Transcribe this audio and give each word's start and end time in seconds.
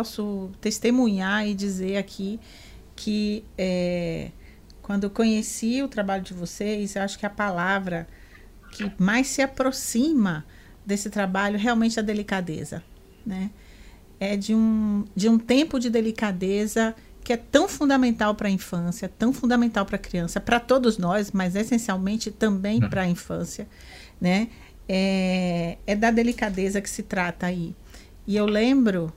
posso 0.00 0.50
testemunhar 0.60 1.46
e 1.46 1.54
dizer 1.54 1.98
aqui 1.98 2.40
que 2.96 3.44
é, 3.58 4.30
quando 4.80 5.10
conheci 5.10 5.82
o 5.82 5.88
trabalho 5.88 6.22
de 6.22 6.32
vocês, 6.32 6.96
eu 6.96 7.02
acho 7.02 7.18
que 7.18 7.26
a 7.26 7.30
palavra 7.30 8.08
que 8.72 8.90
mais 8.98 9.26
se 9.26 9.42
aproxima 9.42 10.46
desse 10.90 11.08
trabalho 11.08 11.58
realmente 11.58 11.98
a 11.98 12.02
delicadeza, 12.02 12.82
né? 13.24 13.50
É 14.18 14.36
de 14.36 14.54
um, 14.54 15.04
de 15.16 15.28
um 15.28 15.38
tempo 15.38 15.78
de 15.78 15.88
delicadeza 15.88 16.94
que 17.22 17.32
é 17.32 17.36
tão 17.36 17.68
fundamental 17.68 18.34
para 18.34 18.48
a 18.48 18.50
infância, 18.50 19.08
tão 19.08 19.32
fundamental 19.32 19.86
para 19.86 19.96
a 19.96 19.98
criança, 19.98 20.40
para 20.40 20.58
todos 20.58 20.98
nós, 20.98 21.30
mas 21.30 21.54
essencialmente 21.54 22.30
também 22.30 22.84
hum. 22.84 22.90
para 22.90 23.02
a 23.02 23.08
infância, 23.08 23.68
né? 24.20 24.48
É, 24.88 25.78
é 25.86 25.94
da 25.94 26.10
delicadeza 26.10 26.80
que 26.80 26.90
se 26.90 27.04
trata 27.04 27.46
aí. 27.46 27.74
E 28.26 28.36
eu 28.36 28.46
lembro 28.46 29.12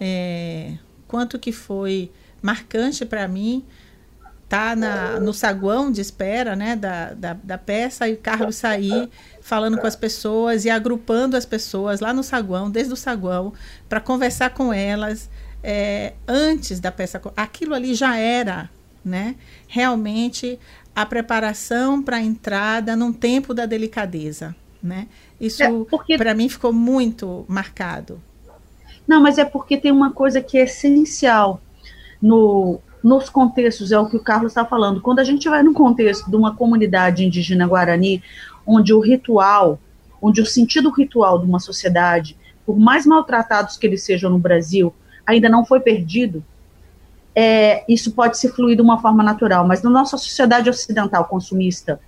é, 0.00 0.78
quanto 1.06 1.38
que 1.38 1.52
foi 1.52 2.10
marcante 2.40 3.04
para 3.04 3.28
mim 3.28 3.64
tá 4.48 4.74
na, 4.74 5.20
no 5.20 5.34
saguão 5.34 5.92
de 5.92 6.00
espera 6.00 6.56
né, 6.56 6.74
da, 6.74 7.12
da, 7.12 7.34
da, 7.34 7.58
peça 7.58 8.08
e 8.08 8.14
o 8.14 8.16
Carlos 8.16 8.56
sair 8.56 9.10
falando 9.42 9.78
com 9.78 9.86
as 9.86 9.94
pessoas 9.94 10.64
e 10.64 10.70
agrupando 10.70 11.36
as 11.36 11.44
pessoas 11.44 12.00
lá 12.00 12.14
no 12.14 12.22
saguão, 12.22 12.70
desde 12.70 12.92
o 12.92 12.96
saguão, 12.96 13.52
para 13.88 14.00
conversar 14.00 14.50
com 14.50 14.72
elas 14.72 15.28
é, 15.62 16.14
antes 16.26 16.80
da 16.80 16.90
peça. 16.90 17.20
Aquilo 17.36 17.74
ali 17.74 17.94
já 17.94 18.16
era 18.16 18.70
né, 19.04 19.36
realmente 19.66 20.58
a 20.96 21.04
preparação 21.04 22.02
para 22.02 22.16
a 22.16 22.22
entrada 22.22 22.96
num 22.96 23.12
tempo 23.12 23.52
da 23.52 23.66
delicadeza. 23.66 24.56
Né? 24.82 25.08
Isso, 25.38 25.62
é 25.62 25.70
porque... 25.90 26.16
para 26.16 26.34
mim, 26.34 26.48
ficou 26.48 26.72
muito 26.72 27.44
marcado. 27.48 28.20
Não, 29.06 29.20
mas 29.20 29.38
é 29.38 29.44
porque 29.44 29.76
tem 29.76 29.92
uma 29.92 30.12
coisa 30.12 30.40
que 30.40 30.56
é 30.58 30.64
essencial 30.64 31.60
no, 32.20 32.80
nos 33.02 33.28
contextos, 33.28 33.92
é 33.92 33.98
o 33.98 34.06
que 34.06 34.16
o 34.16 34.22
Carlos 34.22 34.52
está 34.52 34.64
falando. 34.64 35.00
Quando 35.00 35.20
a 35.20 35.24
gente 35.24 35.48
vai 35.48 35.62
num 35.62 35.74
contexto 35.74 36.30
de 36.30 36.36
uma 36.36 36.54
comunidade 36.54 37.24
indígena 37.24 37.66
guarani, 37.66 38.22
onde 38.66 38.92
o 38.92 39.00
ritual, 39.00 39.78
onde 40.20 40.40
o 40.40 40.46
sentido 40.46 40.90
ritual 40.90 41.38
de 41.38 41.46
uma 41.46 41.60
sociedade, 41.60 42.36
por 42.66 42.78
mais 42.78 43.06
maltratados 43.06 43.76
que 43.76 43.86
eles 43.86 44.02
sejam 44.02 44.30
no 44.30 44.38
Brasil, 44.38 44.92
ainda 45.26 45.48
não 45.48 45.64
foi 45.64 45.80
perdido, 45.80 46.44
é, 47.34 47.84
isso 47.88 48.12
pode 48.12 48.36
se 48.36 48.48
fluir 48.48 48.76
de 48.76 48.82
uma 48.82 49.00
forma 49.00 49.22
natural. 49.22 49.66
Mas 49.66 49.82
na 49.82 49.90
nossa 49.90 50.18
sociedade 50.18 50.68
ocidental 50.68 51.24
consumista, 51.26 52.00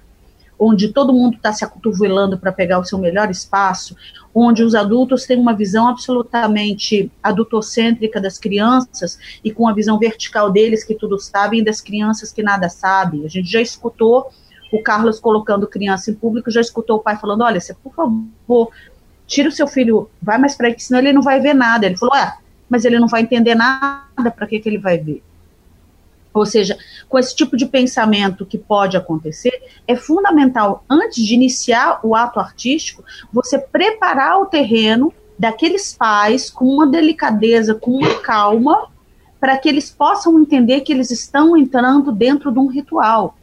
onde 0.60 0.92
todo 0.92 1.12
mundo 1.12 1.36
está 1.36 1.54
se 1.54 1.64
acotovelando 1.64 2.38
para 2.38 2.52
pegar 2.52 2.78
o 2.78 2.84
seu 2.84 2.98
melhor 2.98 3.30
espaço, 3.30 3.96
onde 4.34 4.62
os 4.62 4.74
adultos 4.74 5.24
têm 5.24 5.38
uma 5.38 5.54
visão 5.54 5.88
absolutamente 5.88 7.10
adultocêntrica 7.22 8.20
das 8.20 8.38
crianças 8.38 9.18
e 9.42 9.50
com 9.50 9.66
a 9.66 9.72
visão 9.72 9.98
vertical 9.98 10.52
deles 10.52 10.84
que 10.84 10.94
tudo 10.94 11.18
sabem, 11.18 11.64
das 11.64 11.80
crianças 11.80 12.30
que 12.30 12.42
nada 12.42 12.68
sabem. 12.68 13.24
A 13.24 13.28
gente 13.28 13.50
já 13.50 13.62
escutou 13.62 14.30
o 14.70 14.82
Carlos 14.82 15.18
colocando 15.18 15.66
criança 15.66 16.10
em 16.10 16.14
público, 16.14 16.50
já 16.50 16.60
escutou 16.60 16.98
o 16.98 17.02
pai 17.02 17.16
falando: 17.16 17.42
olha, 17.42 17.58
você, 17.58 17.72
por 17.72 17.94
favor, 17.94 18.70
tira 19.26 19.48
o 19.48 19.52
seu 19.52 19.66
filho, 19.66 20.10
vai 20.20 20.36
mais 20.36 20.54
para 20.54 20.68
aí, 20.68 20.74
senão 20.78 21.00
ele 21.00 21.12
não 21.14 21.22
vai 21.22 21.40
ver 21.40 21.54
nada. 21.54 21.86
Ele 21.86 21.96
falou: 21.96 22.14
é, 22.14 22.36
mas 22.68 22.84
ele 22.84 22.98
não 22.98 23.08
vai 23.08 23.22
entender 23.22 23.54
nada, 23.54 24.30
para 24.30 24.46
que, 24.46 24.60
que 24.60 24.68
ele 24.68 24.78
vai 24.78 24.98
ver? 24.98 25.22
Ou 26.32 26.46
seja, 26.46 26.78
com 27.08 27.18
esse 27.18 27.34
tipo 27.34 27.56
de 27.56 27.66
pensamento 27.66 28.46
que 28.46 28.56
pode 28.56 28.96
acontecer, 28.96 29.62
é 29.86 29.96
fundamental, 29.96 30.84
antes 30.88 31.24
de 31.24 31.34
iniciar 31.34 32.00
o 32.04 32.14
ato 32.14 32.38
artístico, 32.38 33.04
você 33.32 33.58
preparar 33.58 34.40
o 34.40 34.46
terreno 34.46 35.12
daqueles 35.38 35.94
pais 35.94 36.50
com 36.50 36.66
uma 36.66 36.86
delicadeza, 36.86 37.74
com 37.74 37.92
uma 37.92 38.14
calma, 38.20 38.88
para 39.40 39.56
que 39.56 39.68
eles 39.68 39.90
possam 39.90 40.38
entender 40.38 40.82
que 40.82 40.92
eles 40.92 41.10
estão 41.10 41.56
entrando 41.56 42.12
dentro 42.12 42.52
de 42.52 42.58
um 42.58 42.66
ritual. 42.66 43.36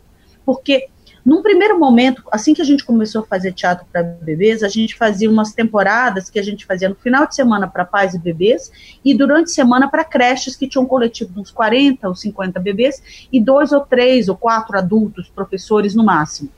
Porque 0.45 0.87
num 1.27 1.41
primeiro 1.41 1.77
momento, 1.77 2.23
assim 2.31 2.53
que 2.53 2.61
a 2.61 2.63
gente 2.65 2.85
começou 2.85 3.21
a 3.21 3.25
fazer 3.25 3.51
teatro 3.51 3.85
para 3.91 4.01
bebês, 4.01 4.63
a 4.63 4.69
gente 4.69 4.95
fazia 4.95 5.29
umas 5.29 5.51
temporadas 5.51 6.29
que 6.29 6.39
a 6.39 6.41
gente 6.41 6.65
fazia 6.65 6.87
no 6.87 6.95
final 6.95 7.27
de 7.27 7.35
semana 7.35 7.67
para 7.67 7.83
pais 7.83 8.13
e 8.13 8.17
bebês 8.17 8.71
e 9.03 9.13
durante 9.13 9.51
a 9.51 9.53
semana 9.53 9.89
para 9.89 10.05
creches 10.05 10.55
que 10.55 10.69
tinham 10.69 10.85
um 10.85 10.87
coletivo 10.87 11.33
de 11.33 11.39
uns 11.41 11.51
40 11.51 12.07
ou 12.07 12.15
50 12.15 12.57
bebês 12.61 13.27
e 13.29 13.41
dois 13.41 13.73
ou 13.73 13.81
três 13.81 14.29
ou 14.29 14.37
quatro 14.37 14.77
adultos, 14.77 15.27
professores 15.27 15.93
no 15.93 16.01
máximo. 16.01 16.49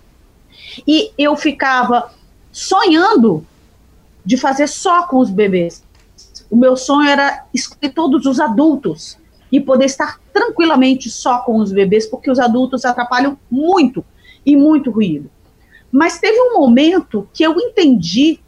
E 0.88 1.14
eu 1.18 1.36
ficava 1.36 2.12
sonhando 2.52 3.44
de 4.24 4.38
fazer 4.38 4.68
só 4.68 5.08
com 5.08 5.18
os 5.18 5.32
bebês. 5.32 5.84
O 6.48 6.56
meu 6.56 6.78
sonho 6.78 7.10
era 7.10 7.44
escolher 7.52 7.92
todos 7.92 8.28
os 8.28 8.40
adultos 8.40 9.18
e 9.52 9.60
poder 9.60 9.86
estar 9.86 10.20
tranquilamente 10.32 11.10
só 11.10 11.40
com 11.40 11.58
os 11.58 11.72
bebês, 11.72 12.06
porque 12.06 12.30
os 12.30 12.38
adultos 12.38 12.86
atrapalham 12.86 13.36
muito 13.50 14.06
e 14.46 14.56
muito 14.56 14.92
ruído. 14.92 15.30
Mas 15.92 16.20
teve 16.20 16.40
um 16.40 16.60
momento 16.60 17.28
que 17.34 17.44
eu 17.44 17.54
entendi 17.60 18.40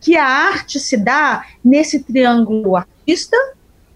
que 0.00 0.16
a 0.16 0.26
arte 0.26 0.78
se 0.78 0.96
dá 0.96 1.46
nesse 1.64 2.02
triângulo 2.02 2.76
artista, 2.76 3.36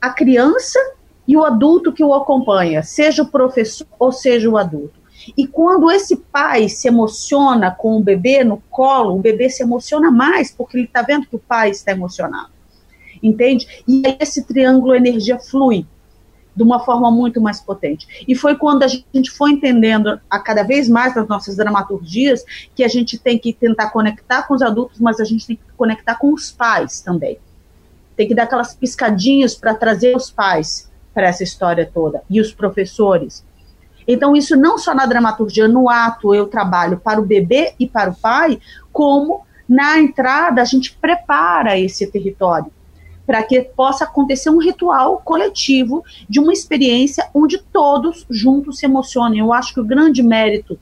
a 0.00 0.10
criança 0.10 0.78
e 1.26 1.36
o 1.36 1.44
adulto 1.44 1.92
que 1.92 2.02
o 2.02 2.14
acompanha, 2.14 2.82
seja 2.82 3.22
o 3.22 3.28
professor 3.28 3.86
ou 3.98 4.10
seja 4.10 4.48
o 4.48 4.56
adulto. 4.56 4.98
E 5.36 5.46
quando 5.46 5.90
esse 5.90 6.16
pai 6.16 6.68
se 6.68 6.88
emociona 6.88 7.70
com 7.70 7.96
o 7.96 8.02
bebê 8.02 8.44
no 8.44 8.62
colo, 8.70 9.16
o 9.16 9.20
bebê 9.20 9.50
se 9.50 9.62
emociona 9.62 10.10
mais, 10.10 10.50
porque 10.50 10.76
ele 10.76 10.86
está 10.86 11.02
vendo 11.02 11.26
que 11.26 11.36
o 11.36 11.40
pai 11.40 11.70
está 11.70 11.92
emocionado. 11.92 12.50
Entende? 13.22 13.82
E 13.86 14.02
aí 14.06 14.16
esse 14.20 14.44
triângulo 14.44 14.94
energia 14.94 15.38
flui 15.38 15.84
de 16.58 16.64
uma 16.64 16.80
forma 16.80 17.08
muito 17.08 17.40
mais 17.40 17.60
potente. 17.60 18.24
E 18.26 18.34
foi 18.34 18.56
quando 18.56 18.82
a 18.82 18.88
gente 18.88 19.30
foi 19.30 19.52
entendendo 19.52 20.20
a 20.28 20.40
cada 20.40 20.64
vez 20.64 20.88
mais 20.88 21.14
nas 21.14 21.28
nossas 21.28 21.56
dramaturgias 21.56 22.44
que 22.74 22.82
a 22.82 22.88
gente 22.88 23.16
tem 23.16 23.38
que 23.38 23.52
tentar 23.52 23.90
conectar 23.90 24.42
com 24.42 24.54
os 24.54 24.60
adultos, 24.60 24.98
mas 24.98 25.20
a 25.20 25.24
gente 25.24 25.46
tem 25.46 25.56
que 25.56 25.62
conectar 25.76 26.16
com 26.16 26.34
os 26.34 26.50
pais 26.50 27.00
também. 27.00 27.38
Tem 28.16 28.26
que 28.26 28.34
dar 28.34 28.42
aquelas 28.42 28.74
piscadinhas 28.74 29.54
para 29.54 29.72
trazer 29.72 30.16
os 30.16 30.32
pais 30.32 30.90
para 31.14 31.28
essa 31.28 31.44
história 31.44 31.88
toda 31.94 32.22
e 32.28 32.40
os 32.40 32.52
professores. 32.52 33.44
Então, 34.06 34.34
isso 34.34 34.56
não 34.56 34.78
só 34.78 34.92
na 34.94 35.06
dramaturgia, 35.06 35.68
no 35.68 35.88
ato 35.88 36.34
eu 36.34 36.48
trabalho 36.48 36.98
para 36.98 37.20
o 37.20 37.24
bebê 37.24 37.74
e 37.78 37.86
para 37.86 38.10
o 38.10 38.16
pai, 38.16 38.58
como 38.92 39.46
na 39.68 40.00
entrada 40.00 40.60
a 40.60 40.64
gente 40.64 40.96
prepara 41.00 41.78
esse 41.78 42.04
território 42.10 42.72
para 43.28 43.42
que 43.42 43.60
possa 43.60 44.04
acontecer 44.04 44.48
um 44.48 44.56
ritual 44.56 45.20
coletivo 45.22 46.02
de 46.26 46.40
uma 46.40 46.50
experiência 46.50 47.28
onde 47.34 47.58
todos 47.58 48.24
juntos 48.30 48.78
se 48.78 48.86
emocionem. 48.86 49.40
Eu 49.40 49.52
acho 49.52 49.74
que 49.74 49.80
o 49.80 49.84
grande 49.84 50.22
mérito 50.22 50.80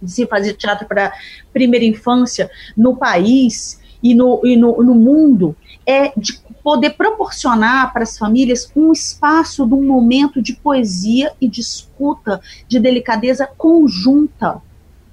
de 0.00 0.10
se 0.10 0.26
fazer 0.26 0.54
teatro 0.54 0.88
para 0.88 1.12
primeira 1.52 1.84
infância 1.84 2.50
no 2.74 2.96
país 2.96 3.78
e 4.02 4.14
no, 4.14 4.40
e 4.46 4.56
no, 4.56 4.82
no 4.82 4.94
mundo 4.94 5.54
é 5.84 6.10
de 6.16 6.40
poder 6.64 6.94
proporcionar 6.94 7.92
para 7.92 8.04
as 8.04 8.16
famílias 8.16 8.72
um 8.74 8.90
espaço 8.90 9.66
de 9.66 9.74
um 9.74 9.86
momento 9.86 10.40
de 10.40 10.54
poesia 10.54 11.34
e 11.38 11.46
de 11.46 11.60
escuta, 11.60 12.40
de 12.66 12.80
delicadeza 12.80 13.46
conjunta, 13.46 14.62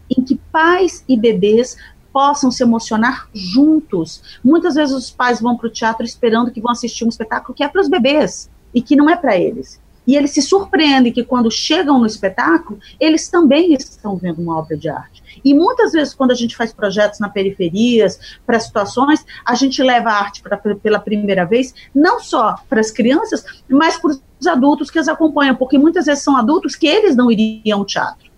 em 0.10 0.24
que 0.24 0.40
pais 0.54 1.04
e 1.06 1.18
bebês 1.18 1.76
possam 2.16 2.50
se 2.50 2.64
emocionar 2.64 3.28
juntos. 3.34 4.40
Muitas 4.42 4.76
vezes 4.76 4.96
os 4.96 5.12
pais 5.12 5.42
vão 5.42 5.58
para 5.58 5.68
o 5.68 5.70
teatro 5.70 6.06
esperando 6.06 6.50
que 6.50 6.62
vão 6.62 6.72
assistir 6.72 7.03
um 7.03 7.09
espetáculo 7.09 7.53
que 7.53 7.62
é 7.62 7.67
para 7.67 7.82
os 7.82 7.90
bebês 7.90 8.50
e 8.73 8.82
que 8.82 8.96
não 8.96 9.09
é 9.09 9.17
para 9.17 9.38
eles. 9.38 9.82
E 10.08 10.16
eles 10.16 10.32
se 10.32 10.41
surpreendem 10.41 11.12
que 11.12 11.26
quando 11.26 11.52
chegam 11.52 12.00
no 12.00 12.06
espetáculo, 12.06 12.79
eles 13.02 13.28
também 13.28 13.73
estão 13.73 14.16
vendo 14.16 14.41
uma 14.41 14.58
obra 14.58 14.78
de 14.78 14.88
arte. 14.88 15.41
E 15.44 15.53
muitas 15.53 15.91
vezes, 15.91 16.14
quando 16.14 16.32
a 16.32 16.35
gente 16.35 16.56
faz 16.56 16.72
projetos 16.72 17.20
na 17.20 17.28
periferias, 17.28 18.38
para 18.46 18.62
situações, 18.62 19.26
a 19.46 19.53
gente 19.53 19.84
leva 19.84 20.09
a 20.09 20.17
arte 20.17 20.41
pra, 20.41 20.56
pela 20.56 21.00
primeira 21.00 21.44
vez, 21.44 21.73
não 21.94 22.22
só 22.22 22.56
para 22.70 22.79
as 22.79 22.91
crianças, 22.91 23.44
mas 23.67 23.97
para 23.97 24.12
os 24.12 24.47
adultos 24.47 24.90
que 24.90 25.00
as 25.00 25.09
acompanham, 25.09 25.56
porque 25.56 25.78
muitas 25.78 26.06
vezes 26.06 26.23
são 26.23 26.38
adultos 26.38 26.78
que 26.78 26.88
eles 26.88 27.14
não 27.14 27.29
iriam 27.29 27.79
ao 27.79 27.85
teatro. 27.85 28.32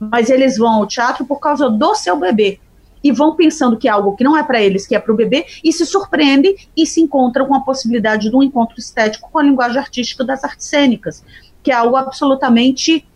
Mas 0.00 0.28
eles 0.28 0.58
vão 0.58 0.72
ao 0.72 0.86
teatro 0.86 1.24
por 1.24 1.38
causa 1.38 1.70
do 1.70 1.94
seu 1.94 2.16
bebê, 2.16 2.58
e 3.06 3.12
vão 3.12 3.36
pensando 3.36 3.76
que 3.76 3.86
é 3.86 3.90
algo 3.90 4.16
que 4.16 4.24
não 4.24 4.36
é 4.36 4.42
para 4.42 4.60
eles, 4.60 4.84
que 4.84 4.94
é 4.96 4.98
para 4.98 5.12
o 5.12 5.16
bebê, 5.16 5.46
e 5.62 5.72
se 5.72 5.86
surpreendem 5.86 6.56
e 6.76 6.84
se 6.84 7.00
encontram 7.00 7.46
com 7.46 7.54
a 7.54 7.60
possibilidade 7.60 8.28
de 8.28 8.34
um 8.34 8.42
encontro 8.42 8.78
estético 8.78 9.30
com 9.30 9.38
a 9.38 9.44
linguagem 9.44 9.78
artística 9.78 10.24
das 10.24 10.42
artes 10.42 10.66
cênicas, 10.66 11.24
que 11.62 11.70
é 11.70 11.74
algo 11.74 11.94
absolutamente 11.94 13.06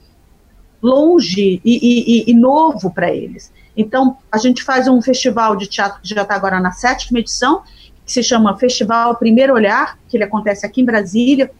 longe 0.81 1.61
e, 1.65 2.25
e, 2.27 2.31
e 2.31 2.35
novo 2.35 2.93
para 2.93 3.13
eles. 3.13 3.53
Então, 3.77 4.17
a 4.31 4.39
gente 4.39 4.63
faz 4.63 4.87
um 4.87 5.03
festival 5.03 5.57
de 5.57 5.67
teatro 5.67 6.01
que 6.01 6.09
já 6.09 6.23
está 6.23 6.37
agora 6.37 6.61
na 6.61 6.71
sétima 6.71 7.19
edição, 7.19 7.63
que 8.07 8.13
se 8.13 8.23
chama 8.23 8.57
Festival 8.59 9.17
Primeiro 9.17 9.55
Olhar, 9.55 9.99
que 10.09 10.17
ele 10.17 10.25
acontece 10.25 10.65
aqui 10.65 10.83
em 10.83 10.85
Brasília 10.85 11.51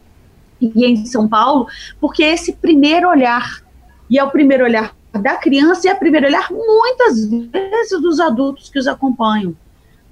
e 0.61 0.85
em 0.85 1.05
São 1.05 1.27
Paulo, 1.27 1.67
porque 1.99 2.23
é 2.23 2.33
esse 2.33 2.53
primeiro 2.53 3.09
olhar, 3.09 3.61
e 4.09 4.17
é 4.17 4.23
o 4.23 4.29
primeiro 4.29 4.63
olhar 4.63 4.95
da 5.13 5.35
criança 5.35 5.87
e 5.87 5.91
o 5.91 5.99
primeiro 5.99 6.27
olhar 6.27 6.49
muitas 6.51 7.25
vezes 7.25 8.01
dos 8.01 8.19
adultos 8.19 8.69
que 8.69 8.79
os 8.79 8.87
acompanham. 8.87 9.55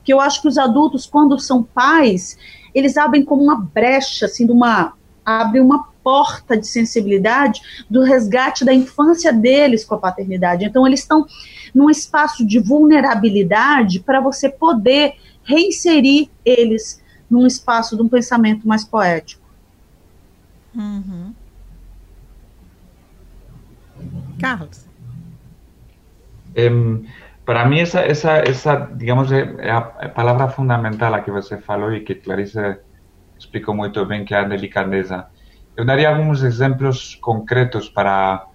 Que 0.04 0.13
eu 0.13 0.19
acho 0.19 0.42
que 0.42 0.48
os 0.48 0.57
adultos, 0.57 1.06
quando 1.06 1.40
são 1.40 1.63
pais, 1.63 2.38
eles 2.74 2.98
abrem 2.98 3.24
como 3.24 3.44
uma 3.44 3.60
brecha, 3.60 4.25
assim, 4.25 4.46
de 4.46 4.51
uma 4.51 4.94
abre 5.25 5.60
uma 5.60 5.90
porta 6.04 6.57
de 6.57 6.66
sensibilidade 6.66 7.62
do 7.88 8.01
resgate 8.01 8.66
da 8.66 8.74
infância 8.74 9.31
deles 9.31 9.86
com 9.86 9.94
a 9.94 10.00
paternidade. 10.00 10.66
Então, 10.66 10.88
eles 10.88 11.02
estão 11.02 11.28
num 11.74 11.88
espaço 11.88 12.44
de 12.45 12.57
vulnerabilidade 12.57 14.00
para 14.00 14.19
você 14.19 14.50
poder 14.50 15.18
reinserir 15.44 16.30
eles 16.44 17.00
num 17.30 17.45
espaço 17.45 17.95
de 17.95 18.02
um 18.02 18.10
pensamento 18.10 18.68
mais 18.68 18.84
poético. 18.84 19.48
Uhum. 20.75 21.31
Carlos. 24.40 24.88
Para 27.45 27.65
mim, 27.65 27.79
essa, 27.79 28.01
essa, 28.01 28.31
essa 28.38 28.75
digamos, 28.94 29.31
é 29.31 29.71
a 29.71 29.81
palavra 29.81 30.47
fundamental 30.50 31.13
a 31.13 31.21
que 31.21 31.31
você 31.31 31.57
falou 31.57 31.94
e 31.94 32.01
que 32.01 32.15
Clarice 32.15 32.77
explicou 33.38 33.73
muito 33.75 34.06
bem, 34.06 34.23
que 34.23 34.35
é 34.35 34.39
a 34.39 34.44
delicadeza. 34.44 35.27
Eu 35.75 35.85
daria 35.85 36.09
alguns 36.09 36.44
exemplos 36.44 37.15
concretos 37.15 37.89
para, 37.89 38.45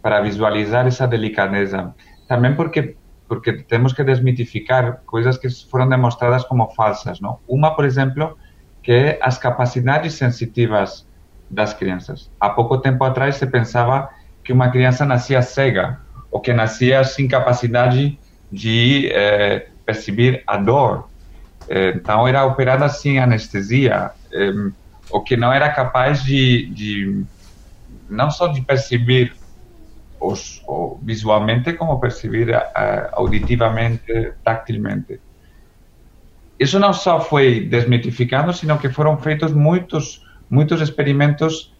para 0.00 0.20
visualizar 0.22 0.86
essa 0.86 1.06
delicadeza. 1.06 1.94
Também 2.26 2.54
porque 2.54 2.96
porque 3.28 3.52
temos 3.52 3.92
que 3.92 4.02
desmitificar 4.02 5.02
coisas 5.04 5.36
que 5.36 5.48
foram 5.70 5.86
demonstradas 5.86 6.44
como 6.44 6.70
falsas, 6.70 7.20
não? 7.20 7.38
Uma, 7.46 7.76
por 7.76 7.84
exemplo, 7.84 8.38
que 8.82 8.90
é 8.90 9.18
as 9.22 9.36
capacidades 9.36 10.14
sensitivas 10.14 11.06
das 11.50 11.74
crianças. 11.74 12.30
Há 12.40 12.48
pouco 12.50 12.78
tempo 12.78 13.04
atrás 13.04 13.36
se 13.36 13.46
pensava 13.46 14.08
que 14.42 14.50
uma 14.50 14.70
criança 14.70 15.04
nascia 15.04 15.42
cega 15.42 16.00
ou 16.30 16.40
que 16.40 16.52
nascia 16.52 17.04
sem 17.04 17.26
capacidade 17.26 18.18
de 18.50 19.10
eh, 19.12 19.66
perceber 19.84 20.42
a 20.46 20.56
dor. 20.56 21.08
Eh, 21.68 21.92
então 21.96 22.26
era 22.26 22.44
operada 22.44 22.88
sem 22.88 23.18
anestesia, 23.18 24.10
eh, 24.32 24.70
ou 25.10 25.22
que 25.22 25.36
não 25.36 25.52
era 25.52 25.70
capaz 25.70 26.22
de, 26.22 26.66
de 26.66 27.24
não 28.08 28.30
só 28.30 28.48
de 28.48 28.60
perceber 28.60 29.32
os, 30.20 30.62
visualmente 31.02 31.72
como 31.74 31.98
perceber 32.00 32.54
auditivamente, 33.12 34.32
táctilmente. 34.44 35.20
Isso 36.58 36.78
não 36.78 36.92
só 36.92 37.20
foi 37.20 37.60
desmitificado, 37.60 38.52
sino 38.52 38.78
que 38.78 38.88
foram 38.88 39.16
feitos 39.16 39.52
muitos 39.52 40.26
muitos 40.50 40.80
experimentos 40.80 41.72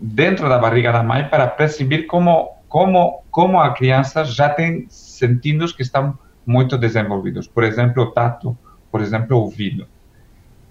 dentro 0.00 0.48
da 0.48 0.58
barriga 0.58 0.92
da 0.92 1.02
mãe 1.02 1.24
para 1.28 1.46
perceber 1.46 2.02
como 2.02 2.55
como 2.68 3.22
como 3.30 3.60
a 3.60 3.72
criança 3.72 4.24
já 4.24 4.48
tem 4.48 4.86
sentidos 4.88 5.72
que 5.72 5.82
estão 5.82 6.18
muito 6.44 6.78
desenvolvidos. 6.78 7.46
Por 7.46 7.64
exemplo, 7.64 8.02
o 8.02 8.10
tato, 8.10 8.56
por 8.90 9.00
exemplo, 9.00 9.36
o 9.36 9.40
ouvido. 9.40 9.86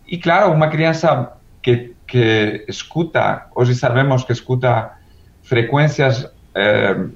E 0.07 0.17
claro, 0.17 0.51
uma 0.51 0.67
criança 0.67 1.33
que 1.61 1.95
que 2.07 2.65
escuta, 2.67 3.47
hoje 3.55 3.73
sabemos 3.73 4.23
que 4.23 4.31
escuta 4.31 4.91
frequências 5.41 6.29
eh, 6.53 7.07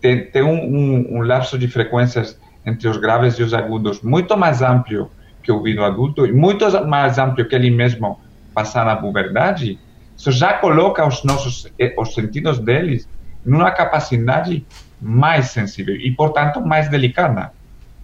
tem, 0.00 0.26
tem 0.26 0.42
um, 0.42 0.60
um, 0.60 1.16
um, 1.16 1.22
lapso 1.22 1.56
de 1.56 1.68
frequências 1.68 2.38
entre 2.66 2.88
os 2.88 2.96
graves 2.96 3.34
e 3.34 3.42
os 3.42 3.54
agudos 3.54 4.02
muito 4.02 4.36
mais 4.36 4.60
amplo 4.62 5.10
que 5.42 5.50
o 5.50 5.56
ouvido 5.56 5.84
adulto 5.84 6.26
e 6.26 6.32
muito 6.32 6.68
mais 6.86 7.18
amplo 7.18 7.44
que 7.44 7.54
ele 7.54 7.70
mesmo 7.70 8.20
passar 8.52 8.84
na 8.84 8.96
puberdade, 8.96 9.78
isso 10.16 10.30
já 10.30 10.54
coloca 10.54 11.06
os 11.06 11.24
nossos 11.24 11.72
eh, 11.78 11.94
os 11.96 12.14
sentidos 12.14 12.58
deles 12.58 13.08
numa 13.44 13.70
capacidade 13.70 14.64
mais 15.00 15.46
sensível 15.46 15.96
e, 15.96 16.10
portanto, 16.12 16.60
mais 16.60 16.88
delicada, 16.88 17.52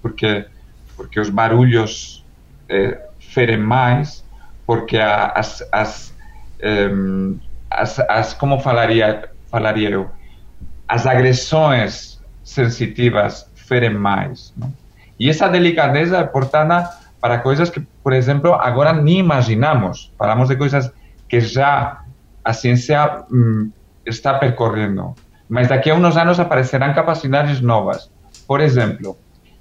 porque 0.03 0.47
porque 0.97 1.21
os 1.21 1.31
barulhos 1.31 2.25
eh, 2.69 2.99
ferem 3.21 3.59
mais, 3.59 4.25
porque 4.67 4.99
as, 4.99 5.63
as, 5.71 6.13
eh, 6.59 6.91
as, 7.71 8.01
as 8.01 8.35
como 8.35 8.59
falaria 8.59 9.31
falaria 9.49 9.91
eu 9.91 10.11
as 10.89 11.07
agressões 11.07 12.21
sensitivas 12.43 13.49
ferem 13.55 13.95
mais. 13.95 14.53
Não? 14.57 14.73
E 15.21 15.29
essa 15.29 15.49
delicadeza 15.49 16.19
é 16.19 16.25
portada 16.25 16.91
para 17.21 17.39
coisas 17.39 17.69
que, 17.69 17.81
por 18.03 18.13
exemplo, 18.13 18.55
agora 18.55 18.93
nem 18.93 19.19
imaginamos. 19.19 20.13
Falamos 20.17 20.49
de 20.49 20.57
coisas 20.57 20.91
que 21.29 21.41
já 21.41 22.03
a 22.45 22.53
ciência 22.53 23.25
hum, 23.31 23.71
está 24.07 24.35
percorrendo. 24.35 25.15
Mas 25.49 25.69
daqui 25.69 25.91
a 25.91 25.95
uns 25.95 26.17
anos 26.17 26.39
aparecerão 26.39 26.93
capacidades 26.93 27.61
novas. 27.61 28.11
Por 28.47 28.61
exemplo, 28.61 29.17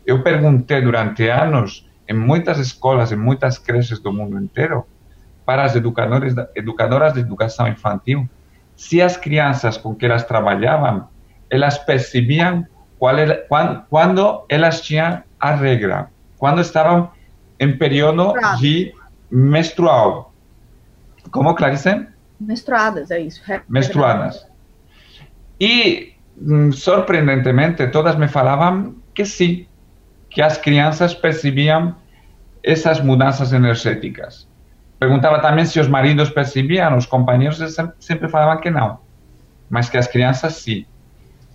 eu 0.06 0.22
perguntei 0.24 0.82
durante 0.82 1.28
anos 1.30 1.88
em 2.08 2.14
muitas 2.14 2.58
escolas, 2.60 3.12
em 3.12 3.18
muitas 3.18 3.58
creches 3.58 4.00
do 4.00 4.12
mundo 4.12 4.42
inteiro, 4.42 4.86
para 5.46 5.64
as 5.64 5.76
educadoras, 5.76 6.34
educadoras 6.56 7.14
de 7.14 7.22
educação 7.22 7.68
infantil, 7.68 8.28
se 8.76 9.02
as 9.02 9.18
crianças 9.18 9.78
com 9.78 9.96
que 9.96 10.06
elas 10.06 10.24
trabalhavam 10.24 11.08
elas 11.50 11.78
percebiam 11.78 12.66
era, 13.02 13.46
quando, 13.48 13.84
quando 13.90 14.46
elas 14.50 14.82
tinham 14.82 15.22
a 15.40 15.52
regra, 15.52 16.10
quando 16.38 16.62
estavam 16.62 17.12
em 17.60 17.78
período 17.78 18.34
de 18.60 18.94
menstrual. 19.30 20.34
Como, 21.32 21.54
Clarice? 21.56 22.08
Menstruadas, 22.40 23.12
é 23.12 23.20
isso. 23.20 23.42
Menstruadas. 23.68 24.47
E, 25.60 26.14
hum, 26.40 26.72
surpreendentemente, 26.72 27.88
todas 27.88 28.16
me 28.16 28.28
falavam 28.28 28.96
que 29.14 29.26
sim, 29.26 29.66
que 30.30 30.42
as 30.42 30.58
crianças 30.58 31.14
percebiam 31.14 31.96
essas 32.64 33.00
mudanças 33.02 33.54
energéticas. 33.54 34.48
Perguntava 35.00 35.40
também 35.40 35.66
se 35.66 35.80
os 35.80 35.88
maridos 35.88 36.30
percebiam, 36.30 36.98
os 36.98 37.06
companheiros 37.06 37.60
sempre 38.00 38.28
falavam 38.30 38.62
que 38.62 38.70
não, 38.70 39.00
mas 39.70 39.90
que 39.90 39.98
as 39.98 40.08
crianças 40.08 40.54
sim. 40.56 40.86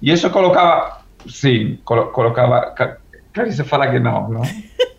E 0.01 0.11
isso 0.11 0.31
colocava, 0.31 1.03
sim, 1.29 1.79
colo, 1.85 2.07
colocava. 2.07 2.75
Clarice 3.33 3.65
fala 3.65 3.89
que 3.89 3.99
não, 3.99 4.29
não? 4.29 4.43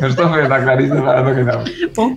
Eu 0.00 0.08
estou 0.08 0.28
vendo 0.28 0.52
a 0.52 0.62
Clarice 0.62 0.94
não. 0.94 1.64
Bom, 1.94 2.16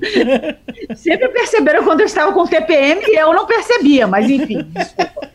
sempre 0.96 1.30
perceberam 1.30 1.84
quando 1.84 2.02
eu 2.02 2.06
estava 2.06 2.32
com 2.32 2.46
TPM 2.46 3.02
e 3.06 3.16
eu 3.16 3.34
não 3.34 3.46
percebia, 3.46 4.08
mas 4.08 4.30
enfim, 4.30 4.64
desculpa. 4.64 5.30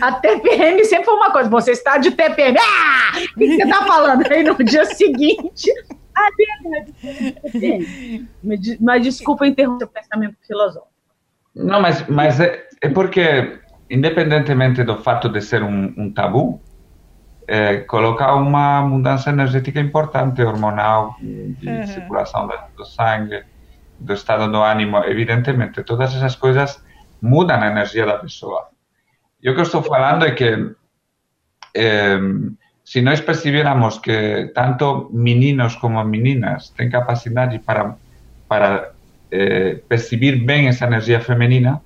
A 0.00 0.12
TPM 0.12 0.84
sempre 0.84 1.04
foi 1.04 1.14
uma 1.14 1.30
coisa, 1.30 1.48
você 1.48 1.72
está 1.72 1.98
de 1.98 2.10
TPM, 2.10 2.58
ah! 2.58 3.12
O 3.36 3.38
que 3.38 3.56
você 3.56 3.62
está 3.62 3.84
falando? 3.84 4.30
Aí 4.30 4.42
no 4.42 4.56
dia 4.64 4.84
seguinte, 4.84 5.72
ah, 6.14 6.28
verdade, 6.36 8.26
mas, 8.42 8.80
mas 8.80 9.02
desculpa 9.02 9.46
interromper 9.46 9.84
o 9.84 9.88
pensamento 9.88 10.36
filosófico. 10.46 10.88
Não, 11.54 11.80
mas, 11.80 12.06
mas 12.08 12.40
é, 12.40 12.66
é, 12.82 12.88
porque, 12.88 13.58
independentemente 13.90 14.82
do 14.84 14.96
fato 14.96 15.28
de 15.28 15.40
ser 15.40 15.62
um, 15.62 15.92
um 15.96 16.12
tabu, 16.12 16.60
é, 17.48 17.78
coloca 17.78 18.34
uma 18.34 18.82
mudança 18.82 19.30
energética 19.30 19.80
importante, 19.80 20.42
hormonal, 20.42 21.16
de 21.18 21.66
uhum. 21.66 21.86
circulação 21.86 22.46
do, 22.76 22.84
sangue, 22.84 23.42
do 23.98 24.12
estado 24.12 24.52
do 24.52 24.62
ânimo. 24.62 24.98
Evidentemente, 24.98 25.82
todas 25.82 26.14
essas 26.14 26.36
coisas 26.36 26.84
mudam 27.22 27.60
a 27.60 27.66
energia 27.66 28.04
da 28.04 28.18
pessoa. 28.18 28.68
E 29.42 29.48
o 29.48 29.54
que 29.54 29.60
eu 29.60 29.64
estou 29.64 29.82
falando 29.82 30.26
é 30.26 30.32
que 30.32 30.74
é, 31.74 32.18
se 32.84 33.00
nós 33.00 33.20
percebermos 33.22 33.98
que 33.98 34.50
tanto 34.54 35.10
meninos 35.12 35.74
como 35.76 36.04
meninas 36.04 36.70
têm 36.70 36.90
capacidade 36.90 37.58
para, 37.60 37.96
para 38.46 38.92
eh, 39.30 39.80
percibir 39.88 40.42
bem 40.44 40.68
essa 40.68 40.86
energia 40.86 41.20
feminina, 41.20 41.82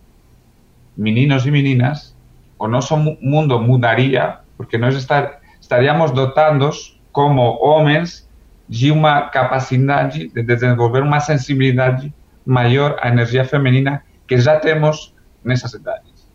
meninos 0.96 1.46
e 1.46 1.50
meninas, 1.50 2.16
o 2.58 2.68
nosso 2.68 2.96
mundo 2.96 3.60
mudaria, 3.60 4.38
porque 4.56 4.78
nós 4.78 4.94
estar, 4.94 5.41
estaríamos 5.72 6.10
dotados 6.10 7.00
como 7.10 7.58
homens 7.62 8.28
de 8.68 8.92
uma 8.92 9.22
capacidade 9.22 10.28
de 10.28 10.42
desenvolver 10.42 11.02
uma 11.02 11.18
sensibilidade 11.18 12.12
maior 12.44 12.98
à 13.00 13.08
energia 13.08 13.44
feminina 13.44 14.02
que 14.28 14.36
já 14.38 14.60
temos 14.60 15.14
nessas 15.42 15.72
idades. 15.72 16.28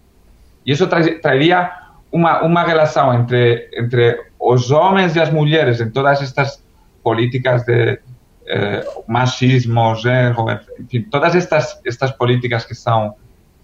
E 0.66 0.72
isso 0.72 0.88
tra 0.88 1.02
traria 1.20 1.72
uma, 2.12 2.42
uma 2.42 2.64
relação 2.64 3.14
entre, 3.14 3.70
entre 3.74 4.20
os 4.40 4.72
homens 4.72 5.16
e 5.16 5.20
as 5.20 5.32
mulheres 5.32 5.80
em 5.82 5.90
todas 5.92 6.22
estas 6.22 6.64
políticas 7.04 7.64
de 7.64 8.00
eh, 8.48 8.84
machismo, 9.08 9.96
género, 9.96 10.46
enfim, 10.80 11.04
todas 11.04 11.36
estas, 11.36 11.80
estas 11.86 12.12
políticas 12.12 12.66
que 12.66 12.74
são 12.74 13.14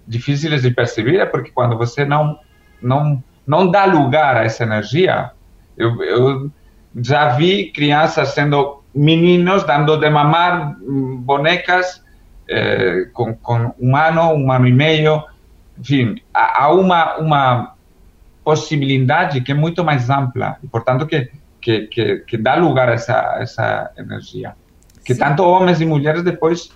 difíceis 0.08 0.62
de 0.62 0.70
perceber, 0.70 1.18
é 1.20 1.26
porque 1.26 1.52
quando 1.52 1.76
você 1.78 2.06
não, 2.06 2.38
não, 2.82 3.24
não 3.48 3.72
dá 3.72 3.86
lugar 3.86 4.38
a 4.38 4.44
essa 4.44 4.64
energia, 4.64 5.32
eu, 5.78 6.02
eu 6.04 6.52
já 6.96 7.30
vi 7.30 7.72
crianças 7.72 8.30
sendo 8.30 8.84
meninos 8.94 9.64
dando 9.64 9.98
de 9.98 10.10
mamar 10.10 10.78
mm, 10.80 11.18
bonecas 11.18 12.04
eh, 12.48 13.10
com, 13.14 13.34
com, 13.36 13.74
um 13.80 13.96
ano, 13.96 14.34
um 14.34 14.52
ano 14.52 14.68
e 14.68 14.74
meio. 14.74 15.24
Enfim, 15.80 16.22
há 16.34 16.72
uma, 16.72 17.18
uma 17.18 17.76
possibilidade 18.44 19.42
que 19.42 19.52
é 19.52 19.56
muito 19.56 19.84
mais 19.84 20.10
ampla 20.10 20.58
e, 20.64 20.68
portanto, 20.68 21.08
que, 21.08 21.32
que, 21.60 21.88
que, 21.88 22.18
que 22.20 22.38
dá 22.38 22.56
lugar 22.56 22.90
a 22.90 22.94
essa, 22.94 23.38
essa 23.40 23.92
energia. 23.98 24.56
Que 25.04 25.14
Sim. 25.14 25.20
tanto 25.20 25.44
homens 25.44 25.82
e 25.82 25.86
mulheres 25.86 26.24
depois 26.24 26.70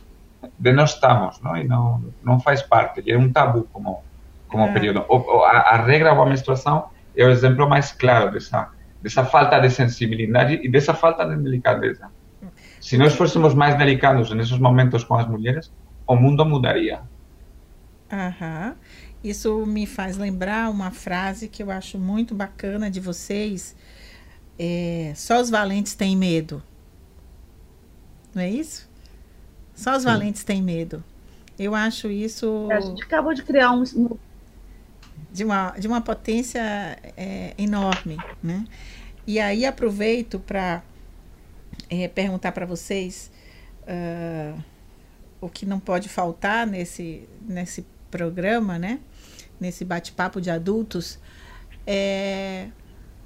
denostamos, 0.58 1.40
não? 1.42 1.56
E 1.56 1.64
não, 1.64 2.04
não 2.24 2.40
faz 2.40 2.62
parte, 2.62 3.04
é 3.10 3.18
um 3.18 3.32
tabu 3.32 3.68
como, 3.72 4.04
como 4.48 4.64
é. 4.64 4.74
período. 4.74 5.06
O, 5.08 5.44
a, 5.44 5.52
a 5.52 5.78
regra 5.84 6.14
ou 6.14 6.22
a 6.22 6.26
menstruação 6.26 6.86
é 7.16 7.26
o 7.26 7.30
exemplo 7.30 7.68
mais 7.70 7.92
claro 7.92 8.32
dessa, 8.32 8.70
dessa 9.08 9.24
falta 9.24 9.58
de 9.60 9.70
sensibilidade 9.70 10.60
e 10.62 10.70
dessa 10.70 10.94
falta 10.94 11.26
de 11.26 11.42
delicadeza. 11.42 12.12
Se 12.82 12.98
nós 12.98 13.16
fôssemos 13.16 13.54
mais 13.54 13.78
delicados 13.78 14.32
nesses 14.32 14.60
momentos 14.60 15.04
com 15.06 15.16
as 15.16 15.28
mulheres, 15.28 15.72
o 16.06 16.16
mundo 16.16 16.46
mudaria. 16.46 17.02
Aham. 18.12 18.76
Isso 19.24 19.66
me 19.66 19.86
faz 19.86 20.18
lembrar 20.18 20.70
uma 20.70 20.92
frase 20.92 21.48
que 21.48 21.64
eu 21.64 21.72
acho 21.72 21.98
muito 21.98 22.36
bacana 22.36 22.92
de 22.92 23.00
vocês. 23.00 23.76
É, 24.60 25.14
só 25.16 25.42
os 25.42 25.50
valentes 25.50 25.96
têm 25.96 26.16
medo. 26.16 26.62
Não 28.36 28.42
é 28.42 28.50
isso? 28.50 28.90
Só 29.74 29.96
os 29.96 30.04
Sim. 30.04 30.10
valentes 30.10 30.44
têm 30.44 30.62
medo. 30.62 31.04
Eu 31.58 31.74
acho 31.74 32.10
isso. 32.10 32.68
A 32.72 32.80
gente 32.82 33.04
acabou 33.04 33.34
de 33.34 33.42
criar 33.42 33.72
um. 33.72 33.84
De 35.32 35.44
uma, 35.44 35.72
de 35.72 35.88
uma 35.88 36.02
potência 36.02 36.62
é, 37.16 37.54
enorme. 37.58 38.18
Né? 38.42 38.66
E 39.28 39.40
aí 39.42 39.66
aproveito 39.66 40.40
para 40.40 40.82
é, 41.90 42.08
perguntar 42.08 42.54
para 42.54 42.66
vocês 42.66 43.30
uh, 43.84 44.64
o 45.42 45.50
que 45.50 45.66
não 45.66 45.82
pode 45.82 46.08
faltar 46.08 46.66
nesse, 46.66 47.28
nesse 47.42 47.86
programa, 48.10 48.80
né? 48.80 49.02
Nesse 49.60 49.84
bate-papo 49.84 50.40
de 50.40 50.50
adultos, 50.50 51.20
é 51.86 52.68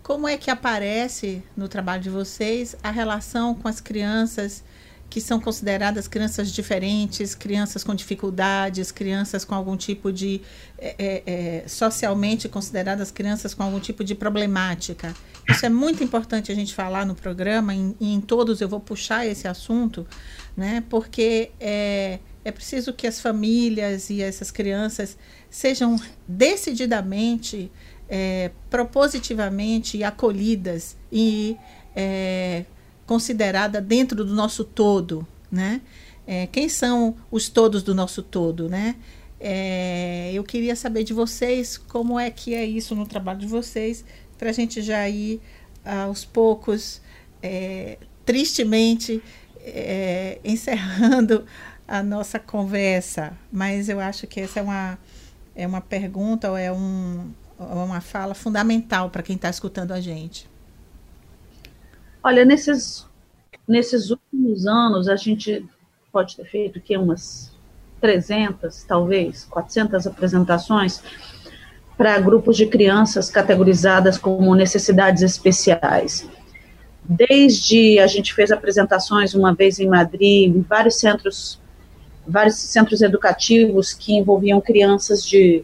como 0.01 0.27
é 0.27 0.35
que 0.37 0.49
aparece 0.49 1.43
no 1.55 1.67
trabalho 1.67 2.01
de 2.01 2.09
vocês 2.09 2.75
a 2.81 2.89
relação 2.89 3.53
com 3.53 3.67
as 3.67 3.79
crianças 3.79 4.63
que 5.09 5.21
são 5.21 5.39
consideradas 5.39 6.07
crianças 6.07 6.51
diferentes, 6.51 7.35
crianças 7.35 7.83
com 7.83 7.93
dificuldades, 7.93 8.91
crianças 8.91 9.45
com 9.45 9.53
algum 9.53 9.77
tipo 9.77 10.11
de. 10.11 10.41
É, 10.77 11.23
é, 11.25 11.67
socialmente 11.67 12.49
consideradas 12.49 13.11
crianças 13.11 13.53
com 13.53 13.61
algum 13.61 13.79
tipo 13.79 14.03
de 14.03 14.15
problemática. 14.15 15.13
Isso 15.49 15.65
é 15.65 15.69
muito 15.69 16.03
importante 16.03 16.51
a 16.51 16.55
gente 16.55 16.73
falar 16.73 17.05
no 17.05 17.15
programa, 17.15 17.73
e 17.73 17.77
em, 17.77 17.95
em 17.99 18.21
todos 18.21 18.61
eu 18.61 18.69
vou 18.69 18.79
puxar 18.79 19.25
esse 19.25 19.47
assunto, 19.47 20.07
né? 20.55 20.83
porque 20.89 21.51
é, 21.59 22.19
é 22.43 22.51
preciso 22.51 22.93
que 22.93 23.07
as 23.07 23.19
famílias 23.19 24.09
e 24.09 24.21
essas 24.21 24.51
crianças 24.51 25.17
sejam 25.49 25.99
decididamente, 26.27 27.71
é, 28.09 28.51
propositivamente 28.69 30.03
acolhidas 30.03 30.97
e 31.11 31.57
é, 31.95 32.65
considerada 33.05 33.81
dentro 33.81 34.23
do 34.23 34.33
nosso 34.33 34.63
todo, 34.63 35.27
né? 35.51 35.81
É, 36.25 36.47
quem 36.47 36.69
são 36.69 37.15
os 37.29 37.49
todos 37.49 37.83
do 37.83 37.93
nosso 37.93 38.21
todo, 38.21 38.69
né? 38.69 38.95
É, 39.39 40.31
eu 40.33 40.43
queria 40.43 40.75
saber 40.75 41.03
de 41.03 41.13
vocês 41.13 41.77
como 41.77 42.19
é 42.19 42.29
que 42.29 42.53
é 42.53 42.63
isso 42.63 42.95
no 42.95 43.07
trabalho 43.07 43.39
de 43.39 43.47
vocês, 43.47 44.05
para 44.41 44.49
a 44.49 44.53
gente 44.53 44.81
já 44.81 45.07
ir 45.07 45.39
aos 45.85 46.25
poucos, 46.25 46.99
é, 47.43 47.99
tristemente, 48.25 49.21
é, 49.59 50.39
encerrando 50.43 51.45
a 51.87 52.01
nossa 52.01 52.39
conversa. 52.39 53.33
Mas 53.51 53.87
eu 53.87 53.99
acho 53.99 54.25
que 54.25 54.39
essa 54.39 54.59
é 54.59 54.63
uma, 54.63 54.97
é 55.55 55.67
uma 55.67 55.79
pergunta 55.79 56.49
ou 56.49 56.57
é 56.57 56.71
um, 56.71 57.31
uma 57.59 58.01
fala 58.01 58.33
fundamental 58.33 59.11
para 59.11 59.21
quem 59.21 59.35
está 59.35 59.47
escutando 59.47 59.91
a 59.91 60.01
gente. 60.01 60.49
Olha, 62.23 62.43
nesses, 62.43 63.05
nesses 63.67 64.09
últimos 64.09 64.65
anos, 64.65 65.07
a 65.07 65.15
gente 65.15 65.63
pode 66.11 66.35
ter 66.35 66.45
feito 66.45 66.81
que 66.81 66.97
umas 66.97 67.51
300, 67.99 68.85
talvez, 68.85 69.43
400 69.43 70.07
apresentações 70.07 71.03
para 72.01 72.19
grupos 72.19 72.57
de 72.57 72.65
crianças 72.65 73.29
categorizadas 73.29 74.17
como 74.17 74.55
necessidades 74.55 75.21
especiais. 75.21 76.27
Desde 77.03 77.99
a 77.99 78.07
gente 78.07 78.33
fez 78.33 78.51
apresentações 78.51 79.35
uma 79.35 79.53
vez 79.53 79.79
em 79.79 79.87
Madrid, 79.87 80.49
em 80.49 80.61
vários 80.61 80.99
centros, 80.99 81.61
vários 82.27 82.55
centros 82.55 83.03
educativos 83.03 83.93
que 83.93 84.13
envolviam 84.17 84.59
crianças 84.59 85.23
de 85.23 85.63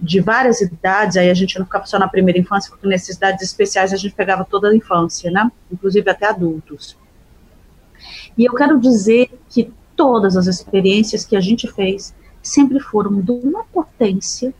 de 0.00 0.20
várias 0.20 0.60
idades, 0.60 1.16
aí 1.16 1.28
a 1.28 1.34
gente 1.34 1.58
não 1.58 1.64
ficava 1.64 1.86
só 1.86 1.98
na 1.98 2.06
primeira 2.06 2.38
infância, 2.38 2.70
porque 2.70 2.86
necessidades 2.86 3.42
especiais 3.42 3.92
a 3.92 3.96
gente 3.96 4.14
pegava 4.14 4.44
toda 4.44 4.68
a 4.68 4.76
infância, 4.76 5.28
né? 5.30 5.50
Inclusive 5.72 6.08
até 6.08 6.26
adultos. 6.26 6.96
E 8.38 8.44
eu 8.44 8.54
quero 8.54 8.78
dizer 8.78 9.28
que 9.48 9.72
todas 9.96 10.36
as 10.36 10.46
experiências 10.46 11.24
que 11.24 11.34
a 11.34 11.40
gente 11.40 11.66
fez 11.72 12.14
sempre 12.40 12.78
foram 12.78 13.20
de 13.20 13.32
uma 13.32 13.64
potência, 13.64 14.54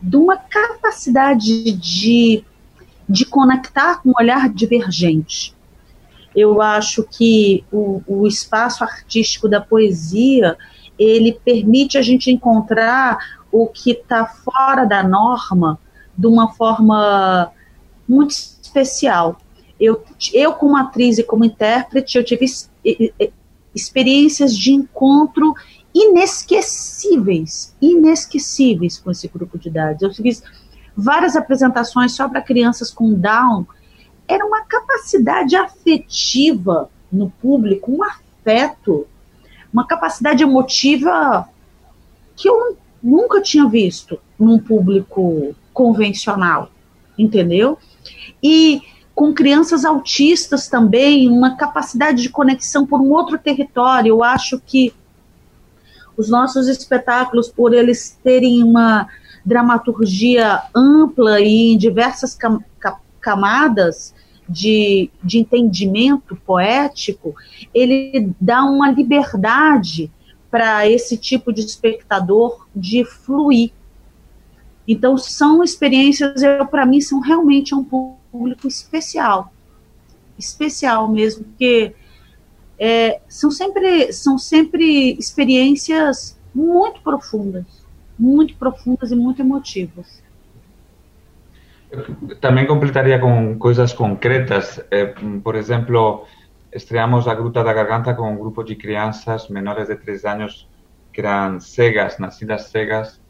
de 0.00 0.16
uma 0.16 0.36
capacidade 0.36 1.72
de, 1.72 2.44
de 3.08 3.24
conectar 3.24 4.02
com 4.02 4.10
um 4.10 4.14
olhar 4.18 4.48
divergente. 4.48 5.54
Eu 6.34 6.62
acho 6.62 7.02
que 7.02 7.64
o, 7.72 8.02
o 8.06 8.26
espaço 8.26 8.84
artístico 8.84 9.48
da 9.48 9.60
poesia 9.60 10.56
ele 10.98 11.38
permite 11.44 11.96
a 11.96 12.02
gente 12.02 12.30
encontrar 12.30 13.18
o 13.50 13.66
que 13.66 13.92
está 13.92 14.26
fora 14.26 14.84
da 14.84 15.02
norma 15.02 15.78
de 16.16 16.26
uma 16.26 16.52
forma 16.52 17.52
muito 18.08 18.30
especial. 18.30 19.40
Eu, 19.80 20.02
eu 20.34 20.52
como 20.54 20.76
atriz 20.76 21.18
e 21.18 21.22
como 21.22 21.44
intérprete, 21.44 22.18
eu 22.18 22.24
tive 22.24 22.46
experiências 23.74 24.56
de 24.56 24.72
encontro 24.72 25.54
inesquecíveis, 25.98 27.74
inesquecíveis 27.82 28.98
com 28.98 29.10
esse 29.10 29.26
grupo 29.28 29.58
de 29.58 29.68
idades. 29.68 30.02
Eu 30.02 30.12
fiz 30.12 30.42
várias 30.96 31.34
apresentações 31.34 32.12
só 32.12 32.28
para 32.28 32.40
crianças 32.40 32.90
com 32.90 33.14
Down. 33.14 33.66
Era 34.26 34.44
uma 34.44 34.64
capacidade 34.64 35.56
afetiva 35.56 36.88
no 37.10 37.30
público, 37.30 37.90
um 37.90 38.04
afeto, 38.04 39.06
uma 39.72 39.86
capacidade 39.86 40.42
emotiva 40.42 41.48
que 42.36 42.48
eu 42.48 42.76
nunca 43.02 43.40
tinha 43.40 43.66
visto 43.66 44.20
num 44.38 44.58
público 44.58 45.54
convencional, 45.72 46.70
entendeu? 47.18 47.78
E 48.42 48.82
com 49.14 49.32
crianças 49.32 49.84
autistas 49.84 50.68
também, 50.68 51.28
uma 51.28 51.56
capacidade 51.56 52.22
de 52.22 52.28
conexão 52.28 52.86
por 52.86 53.00
um 53.00 53.10
outro 53.10 53.36
território. 53.36 54.10
Eu 54.10 54.22
acho 54.22 54.60
que 54.60 54.94
os 56.18 56.28
nossos 56.28 56.66
espetáculos, 56.66 57.48
por 57.48 57.72
eles 57.72 58.18
terem 58.22 58.62
uma 58.62 59.08
dramaturgia 59.44 60.60
ampla 60.74 61.40
e 61.40 61.72
em 61.72 61.78
diversas 61.78 62.34
cam 62.34 62.60
camadas 63.20 64.14
de, 64.48 65.10
de 65.22 65.38
entendimento 65.38 66.34
poético, 66.36 67.34
ele 67.74 68.32
dá 68.40 68.64
uma 68.64 68.90
liberdade 68.90 70.10
para 70.50 70.88
esse 70.88 71.16
tipo 71.16 71.52
de 71.52 71.60
espectador 71.60 72.66
de 72.74 73.04
fluir. 73.04 73.72
Então, 74.86 75.18
são 75.18 75.62
experiências, 75.62 76.40
para 76.70 76.86
mim, 76.86 77.00
são 77.00 77.20
realmente 77.20 77.74
um 77.74 77.84
público 77.84 78.66
especial. 78.66 79.52
Especial 80.38 81.10
mesmo, 81.10 81.44
porque 81.44 81.94
é, 82.78 83.20
são, 83.28 83.50
sempre, 83.50 84.12
são 84.12 84.38
sempre 84.38 85.12
experiências 85.18 86.38
muito 86.54 87.00
profundas, 87.02 87.64
muito 88.18 88.54
profundas 88.56 89.10
e 89.10 89.16
muito 89.16 89.42
emotivas. 89.42 90.22
Também 92.40 92.66
completaria 92.66 93.18
com 93.18 93.58
coisas 93.58 93.92
concretas. 93.92 94.80
É, 94.90 95.06
por 95.42 95.56
exemplo, 95.56 96.26
estreamos 96.72 97.26
a 97.26 97.34
Gruta 97.34 97.64
da 97.64 97.72
Garganta 97.72 98.14
con 98.14 98.28
un 98.28 98.38
grupo 98.38 98.62
de 98.62 98.76
crianças 98.76 99.48
menores 99.48 99.88
de 99.88 99.96
3 99.96 100.24
anos 100.26 100.68
que 101.12 101.20
eran 101.22 101.60
cegas, 101.60 102.18
nacidas 102.18 102.70
cegas, 102.70 103.20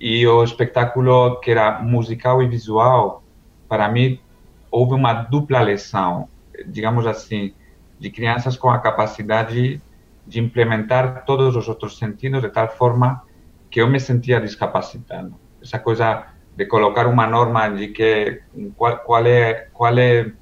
e 0.00 0.26
o 0.26 0.42
espetáculo 0.42 1.38
que 1.40 1.50
era 1.50 1.80
musical 1.80 2.42
e 2.42 2.48
visual, 2.48 3.22
para 3.68 3.88
mim, 3.88 4.18
houve 4.70 4.94
uma 4.94 5.12
dupla 5.12 5.62
lição, 5.62 6.28
digamos 6.66 7.06
assim, 7.06 7.54
de 8.02 8.10
crianças 8.10 8.56
com 8.56 8.68
a 8.68 8.80
capacidade 8.80 9.80
de 10.26 10.40
implementar 10.40 11.24
todos 11.24 11.54
os 11.54 11.68
outros 11.68 11.96
sentidos 11.96 12.42
de 12.42 12.48
tal 12.48 12.68
forma 12.68 13.22
que 13.70 13.80
eu 13.80 13.88
me 13.88 14.00
sentia 14.00 14.40
discapacitado. 14.40 15.32
Essa 15.62 15.78
coisa 15.78 16.26
de 16.56 16.66
colocar 16.66 17.06
uma 17.06 17.28
norma 17.28 17.68
de 17.68 17.88
que 17.88 18.42
qual, 18.76 18.98
qual 18.98 19.24
é 19.24 19.68
qual 19.72 19.96
é 19.96 20.32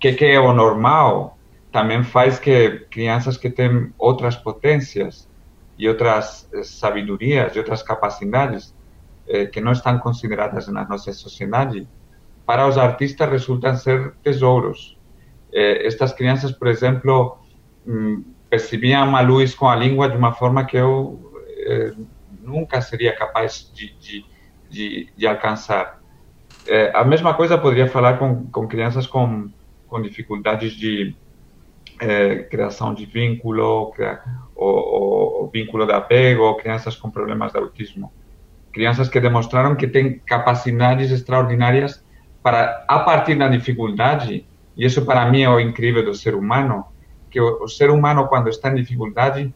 que, 0.00 0.12
que 0.14 0.24
é 0.24 0.40
o 0.40 0.52
normal 0.52 1.38
também 1.70 2.02
faz 2.02 2.40
que 2.40 2.80
crianças 2.90 3.36
que 3.36 3.48
têm 3.48 3.92
outras 3.96 4.34
potências 4.34 5.28
e 5.78 5.88
outras 5.88 6.48
eh, 6.52 6.64
sabedorias 6.64 7.54
e 7.54 7.58
outras 7.60 7.82
capacidades 7.82 8.74
eh, 9.28 9.46
que 9.46 9.60
não 9.60 9.70
estão 9.70 9.96
consideradas 10.00 10.66
na 10.66 10.84
nossa 10.84 11.12
sociedade, 11.12 11.86
para 12.44 12.66
os 12.66 12.76
artistas 12.76 13.30
resultam 13.30 13.76
ser 13.76 14.14
tesouros. 14.24 14.95
Eh, 15.52 15.86
estas 15.86 16.12
crianças, 16.12 16.52
por 16.52 16.68
exemplo, 16.68 17.38
mm, 17.86 18.22
percebiam 18.50 19.16
a 19.16 19.20
luz 19.20 19.54
com 19.54 19.68
a 19.68 19.76
língua 19.76 20.08
de 20.08 20.16
uma 20.16 20.32
forma 20.32 20.64
que 20.64 20.76
eu 20.76 21.32
eh, 21.58 21.92
nunca 22.42 22.80
seria 22.80 23.14
capaz 23.14 23.70
de, 23.74 23.94
de, 23.98 24.24
de, 24.70 25.08
de 25.16 25.26
alcançar. 25.26 26.00
É, 26.66 26.90
a 26.94 27.04
mesma 27.04 27.34
coisa 27.34 27.58
poderia 27.58 27.88
falar 27.88 28.18
com, 28.18 28.46
com 28.46 28.66
crianças 28.66 29.06
com, 29.06 29.48
com 29.86 30.02
dificuldades 30.02 30.72
de 30.72 31.14
é, 32.00 32.36
criação 32.36 32.92
de 32.92 33.06
vínculo, 33.06 33.92
ou, 34.54 34.76
ou, 35.44 35.50
vínculo 35.52 35.86
de 35.86 35.92
apego, 35.92 36.54
crianças 36.56 36.96
com 36.96 37.10
problemas 37.10 37.52
de 37.52 37.58
autismo. 37.58 38.12
Crianças 38.72 39.08
que 39.08 39.20
demonstraram 39.20 39.74
que 39.74 39.86
têm 39.86 40.18
capacidades 40.18 41.10
extraordinárias 41.10 42.04
para, 42.42 42.84
a 42.86 42.98
partir 43.00 43.36
da 43.36 43.48
dificuldade, 43.48 44.46
e 44.76 44.84
isso 44.84 45.04
para 45.04 45.30
mim 45.30 45.42
é 45.42 45.48
o 45.48 45.58
incrível 45.58 46.04
do 46.04 46.14
ser 46.14 46.34
humano, 46.34 46.84
que 47.30 47.40
o, 47.40 47.66
ser 47.68 47.90
humano, 47.90 48.26
quando 48.28 48.48
está 48.48 48.70
em 48.70 48.74
dificuldade, 48.74 49.52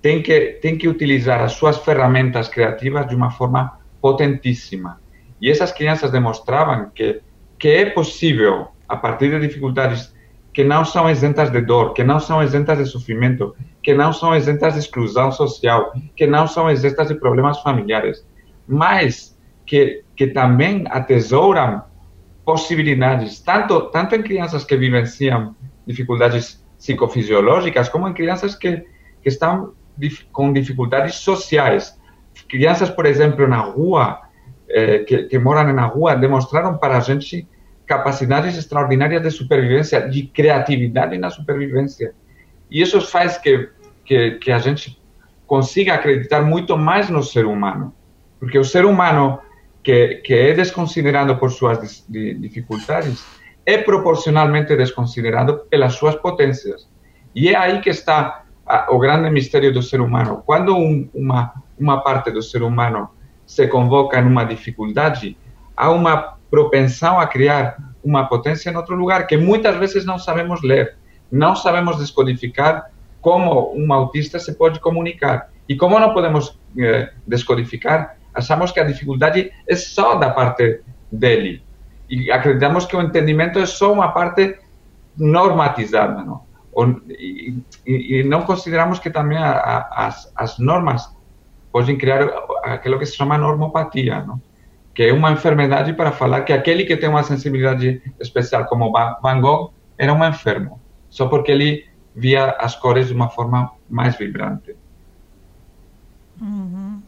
tem 0.00 0.22
que, 0.22 0.58
tem 0.62 0.76
que 0.76 0.88
utilizar 0.88 1.40
as 1.42 1.52
suas 1.52 1.78
ferramentas 1.78 2.48
criativas 2.48 3.06
de 3.06 3.14
uma 3.14 3.30
forma 3.30 3.78
potentíssima. 4.00 5.00
E 5.40 5.50
essas 5.50 5.72
crianças 5.72 6.10
demonstravam 6.10 6.90
que, 6.94 7.20
que 7.58 7.68
é 7.68 7.90
possível, 7.90 8.68
a 8.88 8.96
partir 8.96 9.30
de 9.30 9.46
dificuldades 9.46 10.14
que 10.52 10.64
não 10.64 10.84
são 10.84 11.08
isentas 11.08 11.50
de 11.50 11.60
dor, 11.60 11.92
que 11.92 12.02
não 12.02 12.18
são 12.18 12.42
isentas 12.42 12.78
de 12.78 12.86
sofrimento, 12.86 13.54
que 13.82 13.94
não 13.94 14.12
são 14.12 14.34
isentas 14.34 14.74
de 14.74 14.80
exclusão 14.80 15.30
social, 15.30 15.92
que 16.16 16.26
não 16.26 16.48
são 16.48 16.70
isentas 16.70 17.08
de 17.08 17.14
problemas 17.14 17.60
familiares, 17.60 18.26
mas 18.66 19.36
que, 19.64 20.02
que 20.16 20.28
também 20.28 20.84
atesouram 20.90 21.84
possibilidades, 22.48 23.40
tanto, 23.40 23.90
tanto 23.90 24.14
em 24.14 24.22
crianças 24.22 24.64
que 24.64 24.74
vivenciam 24.74 25.54
dificuldades 25.86 26.64
psicofisiológicas, 26.78 27.90
como 27.90 28.08
em 28.08 28.14
crianças 28.14 28.54
que, 28.54 28.86
que 29.20 29.28
estão 29.28 29.74
com 30.32 30.50
dificuldades 30.50 31.16
sociais. 31.16 32.00
Crianças, 32.48 32.88
por 32.88 33.04
exemplo, 33.04 33.46
na 33.46 33.58
rua, 33.58 34.22
eh, 34.66 35.00
que, 35.00 35.24
que, 35.24 35.38
moram 35.38 35.70
na 35.74 35.84
rua 35.84 36.14
demonstraram 36.14 36.78
para 36.78 36.96
a 36.96 37.00
gente 37.00 37.46
capacidades 37.86 38.56
extraordinárias 38.56 39.22
de 39.22 39.30
supervivência, 39.30 40.08
de 40.08 40.22
criatividade 40.22 41.18
na 41.18 41.28
supervivência. 41.28 42.14
E 42.70 42.80
isso 42.80 42.98
faz 43.02 43.36
que, 43.36 43.68
que, 44.06 44.38
que 44.38 44.50
a 44.50 44.58
gente 44.58 44.98
consiga 45.46 45.92
acreditar 45.92 46.40
muito 46.40 46.78
mais 46.78 47.10
no 47.10 47.22
ser 47.22 47.44
humano. 47.44 47.92
Porque 48.40 48.58
o 48.58 48.64
ser 48.64 48.86
humano 48.86 49.38
que, 49.82 50.16
que 50.16 50.34
é 50.34 50.52
desconsiderado 50.52 51.36
por 51.36 51.50
suas 51.50 52.04
dificuldades 52.08 53.24
é 53.64 53.78
proporcionalmente 53.78 54.74
desconsiderado 54.76 55.60
pelas 55.70 55.94
suas 55.94 56.16
potências. 56.16 56.88
E 57.34 57.48
é 57.50 57.56
aí 57.56 57.80
que 57.80 57.90
está 57.90 58.44
a, 58.66 58.94
o 58.94 58.98
grande 58.98 59.30
mistério 59.30 59.72
do 59.72 59.82
ser 59.82 60.00
humano. 60.00 60.42
Quando 60.44 60.76
um, 60.76 61.08
uma, 61.14 61.52
uma 61.78 62.00
parte 62.02 62.30
do 62.30 62.42
ser 62.42 62.62
humano 62.62 63.10
se 63.46 63.66
convoca 63.66 64.20
numa 64.20 64.44
dificuldade, 64.44 65.36
há 65.76 65.90
uma 65.90 66.38
propensão 66.50 67.20
a 67.20 67.26
criar 67.26 67.76
uma 68.02 68.26
potência 68.26 68.70
em 68.70 68.76
outro 68.76 68.96
lugar 68.96 69.26
que 69.26 69.36
muitas 69.36 69.76
vezes 69.76 70.04
não 70.04 70.18
sabemos 70.18 70.62
ler, 70.62 70.96
não 71.30 71.54
sabemos 71.54 71.98
descodificar 71.98 72.90
como 73.20 73.74
um 73.76 73.92
autista 73.92 74.38
se 74.38 74.54
pode 74.54 74.80
comunicar. 74.80 75.50
E 75.68 75.76
como 75.76 75.98
não 75.98 76.14
podemos 76.14 76.58
eh, 76.78 77.10
descodificar, 77.26 78.16
achamos 78.38 78.70
que 78.70 78.80
a 78.80 78.84
dificuldade 78.84 79.52
é 79.66 79.76
só 79.76 80.14
da 80.14 80.30
parte 80.30 80.80
dele. 81.10 81.62
E 82.08 82.30
acreditamos 82.30 82.86
que 82.86 82.96
o 82.96 83.02
entendimento 83.02 83.58
é 83.58 83.66
só 83.66 83.92
uma 83.92 84.08
parte 84.12 84.58
normatizada. 85.16 86.22
Não? 86.22 86.46
E, 87.08 87.58
e, 87.86 88.20
e 88.20 88.22
não 88.22 88.42
consideramos 88.42 88.98
que 88.98 89.10
também 89.10 89.38
a, 89.38 89.50
a, 89.50 90.06
as, 90.06 90.32
as 90.36 90.58
normas 90.58 91.12
podem 91.72 91.98
criar 91.98 92.22
aquilo 92.64 92.98
que 92.98 93.06
se 93.06 93.16
chama 93.16 93.36
normopatia, 93.36 94.24
não? 94.24 94.40
que 94.94 95.02
é 95.04 95.12
uma 95.12 95.32
enfermidade 95.32 95.92
para 95.92 96.12
falar 96.12 96.42
que 96.42 96.52
aquele 96.52 96.84
que 96.84 96.96
tem 96.96 97.08
uma 97.08 97.22
sensibilidade 97.22 98.02
especial, 98.18 98.64
como 98.66 98.92
Van 99.22 99.40
Gogh, 99.40 99.72
era 99.96 100.12
um 100.12 100.24
enfermo, 100.24 100.80
só 101.08 101.28
porque 101.28 101.52
ele 101.52 101.86
via 102.16 102.50
as 102.58 102.74
cores 102.74 103.08
de 103.08 103.14
uma 103.14 103.28
forma 103.28 103.70
mais 103.88 104.16
vibrante. 104.16 104.74
Uhum. 106.40 107.00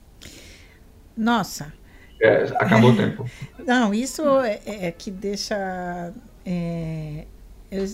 Nossa. 1.16 1.72
É, 2.20 2.44
acabou 2.58 2.90
o 2.92 2.96
tempo. 2.96 3.28
Não, 3.66 3.94
isso 3.94 4.22
é, 4.40 4.60
é 4.66 4.90
que 4.92 5.10
deixa. 5.10 6.12
É, 6.44 7.24
eu 7.70 7.88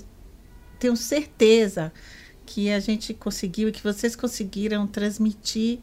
tenho 0.79 0.96
certeza 0.96 1.92
que 2.44 2.70
a 2.70 2.81
gente 2.81 3.12
conseguiu 3.12 3.68
e 3.68 3.72
que 3.72 3.83
vocês 3.83 4.14
conseguiram 4.14 4.87
transmitir 4.87 5.81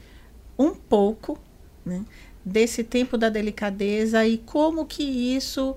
um 0.57 0.73
pouco 0.73 1.37
né, 1.85 2.03
desse 2.43 2.83
tempo 2.83 3.17
da 3.17 3.29
delicadeza 3.29 4.25
e 4.25 4.37
como 4.37 4.85
que 4.85 5.03
isso 5.03 5.75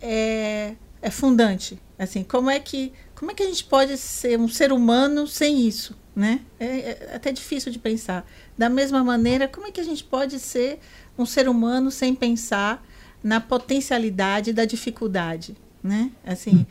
é, 0.00 0.74
é 1.00 1.10
fundante. 1.10 1.80
Assim, 1.98 2.22
como 2.22 2.50
é 2.50 2.58
que 2.58 2.92
como 3.14 3.30
é 3.30 3.34
que 3.34 3.42
a 3.42 3.46
gente 3.46 3.64
pode 3.64 3.98
ser 3.98 4.38
um 4.38 4.48
ser 4.48 4.72
humano 4.72 5.26
sem 5.26 5.66
isso, 5.66 5.94
né? 6.16 6.40
É, 6.58 6.66
é 6.66 7.10
até 7.14 7.30
difícil 7.30 7.70
de 7.70 7.78
pensar. 7.78 8.26
Da 8.60 8.68
mesma 8.68 9.02
maneira, 9.02 9.48
como 9.48 9.66
é 9.66 9.70
que 9.70 9.80
a 9.80 9.84
gente 9.84 10.04
pode 10.04 10.38
ser 10.38 10.80
um 11.16 11.24
ser 11.24 11.48
humano 11.48 11.90
sem 11.90 12.14
pensar 12.14 12.86
na 13.24 13.40
potencialidade 13.40 14.52
da 14.52 14.66
dificuldade, 14.66 15.56
né? 15.82 16.10
Assim, 16.22 16.66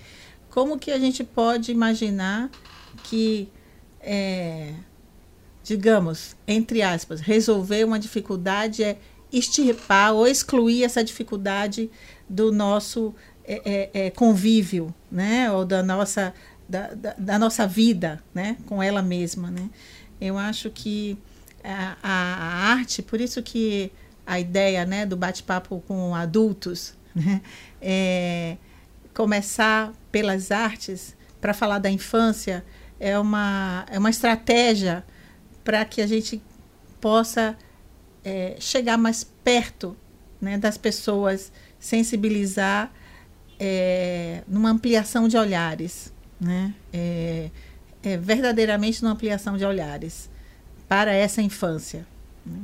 como 0.51 0.77
que 0.77 0.91
a 0.91 0.99
gente 0.99 1.23
pode 1.23 1.71
imaginar 1.71 2.51
que 3.05 3.49
é, 4.01 4.75
digamos, 5.63 6.35
entre 6.47 6.83
aspas, 6.83 7.21
resolver 7.21 7.83
uma 7.85 7.97
dificuldade 7.97 8.83
é 8.83 8.99
extirpar 9.33 10.13
ou 10.13 10.27
excluir 10.27 10.83
essa 10.83 11.03
dificuldade 11.03 11.89
do 12.29 12.51
nosso 12.51 13.15
é, 13.43 13.61
é, 13.65 13.89
é, 14.05 14.09
convívio, 14.11 14.93
né? 15.11 15.51
Ou 15.51 15.65
da 15.65 15.81
nossa, 15.81 16.35
da, 16.69 16.93
da, 16.93 17.15
da, 17.17 17.39
nossa 17.39 17.65
vida, 17.65 18.23
né? 18.31 18.57
Com 18.67 18.83
ela 18.83 19.01
mesma, 19.01 19.49
né? 19.49 19.71
Eu 20.21 20.37
acho 20.37 20.69
que 20.69 21.17
a, 21.63 21.97
a, 22.01 22.71
arte, 22.71 23.01
por 23.01 23.19
isso 23.19 23.41
que 23.43 23.91
a 24.25 24.39
ideia, 24.39 24.85
né, 24.85 25.05
do 25.05 25.17
bate-papo 25.17 25.83
com 25.87 26.13
adultos, 26.15 26.93
né? 27.15 27.41
É 27.81 28.57
começar 29.19 29.91
pelas 30.09 30.49
artes 30.49 31.13
para 31.41 31.53
falar 31.53 31.79
da 31.79 31.89
infância 31.89 32.63
é 32.99 33.19
uma, 33.19 33.85
é 33.89 33.99
uma 33.99 34.09
estratégia 34.09 35.03
para 35.63 35.83
que 35.83 36.01
a 36.01 36.07
gente 36.07 36.41
possa 37.01 37.57
é, 38.23 38.55
chegar 38.59 38.97
mais 38.97 39.25
perto 39.43 39.95
né, 40.39 40.57
das 40.57 40.77
pessoas, 40.77 41.51
sensibilizar 41.79 42.91
é, 43.59 44.41
numa 44.47 44.69
ampliação 44.69 45.27
de 45.27 45.37
olhares, 45.37 46.13
né? 46.39 46.73
É, 46.93 47.49
é, 48.01 48.15
verdadeiramente 48.15 49.03
numa 49.03 49.13
ampliação 49.13 49.57
de 49.57 49.65
olhares 49.65 50.29
para 50.89 51.13
essa 51.13 51.41
infância. 51.41 52.05
Né? 52.45 52.59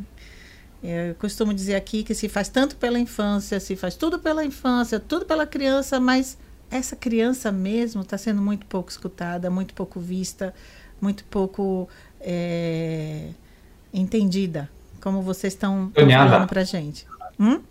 Eu 0.84 1.16
costumo 1.16 1.54
dizer 1.54 1.76
aqui 1.76 2.04
que 2.04 2.14
se 2.14 2.28
faz 2.28 2.50
tanto 2.50 2.76
pela 2.76 3.00
infância, 3.00 3.60
se 3.60 3.76
faz 3.76 3.96
tudo 3.96 4.20
pela 4.20 4.44
infância, 4.44 5.00
tudo 5.00 5.26
pela 5.26 5.48
criança, 5.48 6.00
mas 6.00 6.38
essa 6.70 6.96
criança 6.96 7.52
mesmo 7.52 8.02
está 8.02 8.18
sendo 8.18 8.42
muito 8.42 8.66
pouco 8.66 8.90
escutada, 8.90 9.50
muito 9.50 9.74
pouco 9.74 10.00
vista, 10.00 10.54
muito 11.00 11.24
pouco 11.26 11.88
é, 12.20 13.30
entendida, 13.94 14.70
como 15.02 15.22
vocês 15.22 15.54
estão 15.54 15.92
falando 15.96 16.48
para 16.48 16.62
a 16.62 16.66
gente. 16.66 17.08
Hum? 17.40 17.62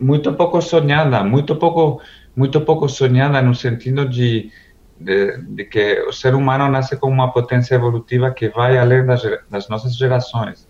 Muito 0.00 0.32
pouco 0.34 0.60
sonhada, 0.62 1.22
muito 1.24 1.56
pouco, 1.56 2.00
muito 2.34 2.60
pouco 2.60 2.88
sonhada 2.88 3.42
no 3.42 3.54
sentido 3.54 4.08
de, 4.08 4.50
de, 5.00 5.38
de, 5.42 5.64
que 5.64 6.00
o 6.02 6.12
ser 6.12 6.34
humano 6.34 6.68
nasce 6.68 6.96
com 6.96 7.08
uma 7.08 7.32
potência 7.32 7.74
evolutiva 7.74 8.30
que 8.30 8.48
vai 8.48 8.76
além 8.76 9.04
das, 9.04 9.22
das 9.48 9.68
nossas 9.68 9.96
gerações. 9.96 10.68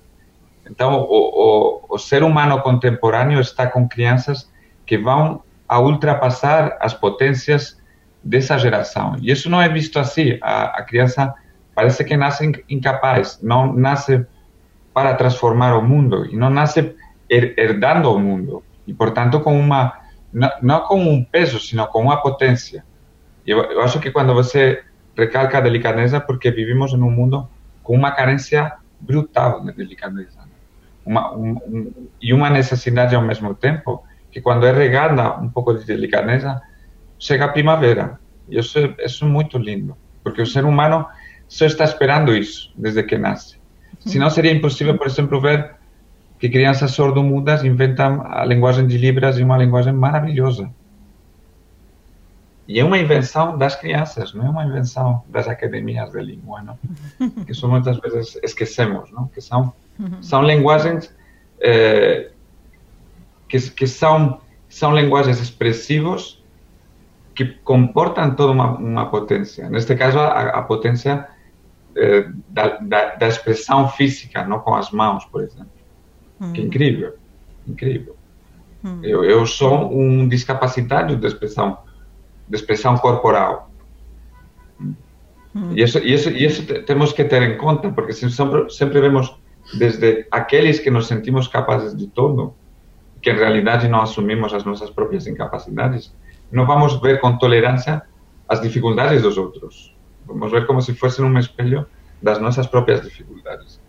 Então, 0.70 1.00
o, 1.00 1.06
o, 1.08 1.94
o, 1.94 1.98
ser 1.98 2.22
humano 2.22 2.60
contemporâneo 2.60 3.40
está 3.40 3.66
com 3.66 3.88
crianças 3.88 4.50
que 4.84 4.98
vão 4.98 5.42
a 5.66 5.80
ultrapassar 5.80 6.76
as 6.80 6.92
potências 6.92 7.78
dessa 8.22 8.58
geração. 8.58 9.16
E 9.20 9.30
isso 9.30 9.48
não 9.48 9.62
é 9.62 9.68
visto 9.68 9.98
assim. 9.98 10.38
A, 10.42 10.78
a 10.78 10.82
criança 10.82 11.34
parece 11.74 12.04
que 12.04 12.16
nasce 12.16 12.64
incapaz, 12.68 13.38
não 13.42 13.72
nasce 13.72 14.26
para 14.92 15.14
transformar 15.14 15.76
o 15.76 15.82
mundo 15.82 16.26
e 16.26 16.36
não 16.36 16.50
nasce 16.50 16.94
herdando 17.30 18.12
o 18.12 18.18
mundo 18.18 18.64
e 18.86 18.92
portanto 18.92 19.38
com 19.40 19.58
uma 19.58 20.00
não, 20.32 20.80
com 20.80 21.00
um 21.00 21.22
peso, 21.22 21.60
sino 21.60 21.86
com 21.86 22.02
uma 22.02 22.20
potência. 22.20 22.84
Eu, 23.50 23.80
acho 23.82 24.00
que 24.00 24.10
quando 24.10 24.34
você 24.34 24.82
recalca 25.16 25.58
a 25.58 25.60
delicadeza, 25.60 26.20
porque 26.20 26.50
vivimos 26.50 26.92
em 26.92 27.02
um 27.02 27.10
mundo 27.10 27.48
com 27.82 27.94
uma 27.94 28.10
carência 28.10 28.74
brutal 29.00 29.64
de 29.64 29.72
delicadeza 29.72 30.48
uma, 31.08 31.34
um, 31.34 31.52
um, 31.66 31.92
e 32.20 32.34
uma 32.34 32.50
necessidade 32.50 33.14
ao 33.14 33.22
mesmo 33.22 33.54
tempo, 33.54 34.04
que 34.30 34.42
quando 34.42 34.66
é 34.66 34.72
regada 34.72 35.38
um 35.40 35.48
pouco 35.48 35.72
de 35.72 35.86
delicadeza, 35.86 36.60
chega 37.18 37.46
a 37.46 37.48
primavera. 37.48 38.20
E 38.46 38.58
isso, 38.58 38.78
isso 38.98 39.24
é 39.24 39.28
muito 39.28 39.56
lindo, 39.56 39.96
porque 40.22 40.42
o 40.42 40.46
ser 40.46 40.66
humano 40.66 41.06
só 41.48 41.64
está 41.64 41.84
esperando 41.84 42.34
isso 42.34 42.70
desde 42.76 43.02
que 43.02 43.16
nasce. 43.16 43.56
Senão 44.00 44.28
seria 44.28 44.52
impossível, 44.52 44.98
por 44.98 45.06
exemplo, 45.06 45.40
ver 45.40 45.72
que 46.38 46.48
crianças 46.50 46.90
sordo-mudas 46.90 47.64
inventam 47.64 48.22
a 48.26 48.44
linguagem 48.44 48.86
de 48.86 48.98
Libras 48.98 49.38
e 49.38 49.42
uma 49.42 49.56
linguagem 49.56 49.94
maravilhosa. 49.94 50.70
E 52.68 52.78
é 52.78 52.84
uma 52.84 52.98
invenção 52.98 53.56
das 53.56 53.74
crianças, 53.74 54.34
não 54.34 54.46
é 54.46 54.50
uma 54.50 54.64
invenção 54.66 55.24
das 55.26 55.48
academias 55.48 56.12
de 56.12 56.20
língua, 56.20 56.62
não? 56.62 56.78
Que 57.44 57.52
isso 57.52 57.66
muitas 57.66 57.98
vezes 57.98 58.38
esquecemos, 58.42 59.10
não? 59.10 59.26
Que 59.28 59.40
são 59.40 59.72
são 60.20 60.42
linguagens 60.42 61.12
eh, 61.60 62.30
que, 63.48 63.58
que 63.70 63.86
são 63.86 64.40
são 64.68 64.94
linguagens 64.94 65.40
expressivas 65.40 66.42
que 67.34 67.46
comportam 67.64 68.34
toda 68.34 68.52
uma, 68.52 68.76
uma 68.76 69.10
potência. 69.10 69.70
Neste 69.70 69.96
caso, 69.96 70.18
a, 70.18 70.58
a 70.58 70.62
potência 70.62 71.26
eh, 71.96 72.28
da, 72.48 72.78
da, 72.78 73.14
da, 73.14 73.28
expressão 73.28 73.88
física, 73.88 74.44
não 74.44 74.60
com 74.60 74.74
as 74.74 74.90
mãos, 74.90 75.24
por 75.24 75.42
exemplo. 75.42 75.70
Hum. 76.40 76.52
Que 76.52 76.60
incrível, 76.60 77.14
incrível. 77.66 78.16
Hum. 78.84 79.00
Eu, 79.02 79.24
eu 79.24 79.46
sou 79.46 79.92
um 79.92 80.28
discapacitado 80.28 81.16
de 81.16 81.26
expressão, 81.26 81.78
expressão 82.52 82.96
corporal. 82.96 83.70
Hum. 84.80 85.72
E, 85.72 85.82
isso, 85.82 85.98
e, 85.98 86.12
isso, 86.12 86.30
e 86.30 86.44
isso 86.44 86.64
temos 86.84 87.12
que 87.12 87.24
ter 87.24 87.42
em 87.42 87.56
conta, 87.56 87.90
porque 87.90 88.12
sempre, 88.12 88.70
sempre 88.70 89.00
vemos 89.00 89.36
desde 89.76 90.26
aqueles 90.30 90.78
que 90.78 90.90
nos 90.90 91.06
sentimos 91.06 91.48
capazes 91.48 91.96
de 91.96 92.06
todo, 92.06 92.54
que 93.20 93.30
em 93.30 93.36
realidade 93.36 93.88
não 93.88 94.00
assumimos 94.00 94.54
as 94.54 94.64
nossas 94.64 94.90
próprias 94.90 95.26
incapacidades, 95.26 96.14
não 96.50 96.66
vamos 96.66 97.00
ver 97.00 97.20
com 97.20 97.36
tolerância 97.36 98.02
as 98.48 98.60
dificuldades 98.60 99.22
dos 99.22 99.36
outros. 99.36 99.94
Vamos 100.26 100.50
ver 100.50 100.66
como 100.66 100.80
se 100.80 100.94
fossem 100.94 101.24
um 101.24 101.38
espelho 101.38 101.86
das 102.22 102.40
nossas 102.40 102.66
próprias 102.66 103.02
dificuldades. 103.02 103.80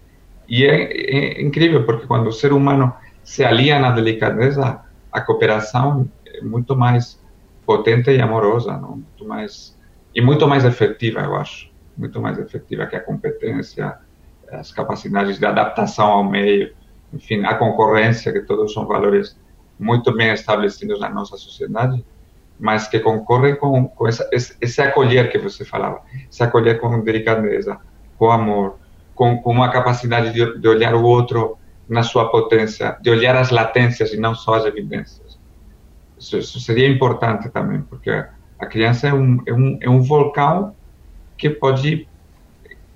E 0.48 0.66
é, 0.66 1.38
é 1.38 1.42
incrível, 1.42 1.86
porque 1.86 2.08
quando 2.08 2.28
o 2.28 2.32
ser 2.32 2.52
humano 2.52 2.94
se 3.24 3.44
alia 3.46 3.80
na 3.80 3.92
delicadeza, 3.92 4.82
a 5.12 5.22
cooperação 5.22 6.10
é 6.26 6.42
muito 6.42 6.76
mais 6.76 7.22
potente 7.70 8.10
e 8.10 8.20
amorosa, 8.20 8.76
não? 8.78 8.96
Muito 8.96 9.28
mais 9.28 9.78
e 10.16 10.22
muito 10.22 10.48
mais 10.48 10.66
efetiva, 10.66 11.20
eu 11.20 11.36
acho, 11.36 11.70
muito 11.96 12.20
mais 12.20 12.40
efetiva 12.40 12.88
que 12.88 12.96
a 12.96 13.00
competência, 13.00 13.96
as 14.52 14.72
capacidades 14.72 15.38
de 15.38 15.46
adaptação 15.46 16.08
ao 16.08 16.24
meio, 16.24 16.74
enfim, 17.14 17.46
a 17.46 17.54
concorrência, 17.54 18.34
que 18.34 18.40
todos 18.40 18.74
são 18.74 18.88
valores 18.88 19.38
muito 19.80 20.12
bem 20.12 20.34
estabelecidos 20.34 21.00
na 21.00 21.10
nossa 21.10 21.38
sociedade, 21.38 22.04
mas 22.60 22.88
que 22.88 23.00
concorrem 23.00 23.56
com, 23.56 23.88
com 23.88 24.08
essa, 24.08 24.28
esse, 24.32 24.58
esse 24.60 24.82
acolher 24.82 25.32
que 25.32 25.38
você 25.38 25.64
falava, 25.64 26.02
esse 26.28 26.42
acolher 26.42 26.80
com 26.80 27.00
delicadeza, 27.02 27.78
com 28.18 28.32
amor, 28.32 28.80
com, 29.14 29.38
com 29.44 29.52
uma 29.52 29.70
capacidade 29.70 30.34
de, 30.34 30.60
de 30.60 30.68
olhar 30.68 30.96
o 30.96 31.04
outro 31.04 31.56
na 31.88 32.02
sua 32.02 32.32
potência, 32.32 32.98
de 33.00 33.12
olhar 33.12 33.36
as 33.36 33.52
latências 33.52 34.12
e 34.12 34.18
não 34.18 34.34
só 34.34 34.56
as 34.56 34.66
evidências. 34.66 35.29
Isso, 36.20 36.60
seria 36.60 36.88
importante 36.88 37.50
também, 37.50 37.82
porque 37.82 38.10
a 38.12 38.66
criança 38.66 39.08
é 39.08 39.14
um, 39.14 39.42
é 39.46 39.54
um, 39.54 39.80
é 39.82 39.90
um 39.90 40.02
vulcão 40.02 40.76
que 41.38 41.50
pode 41.50 42.08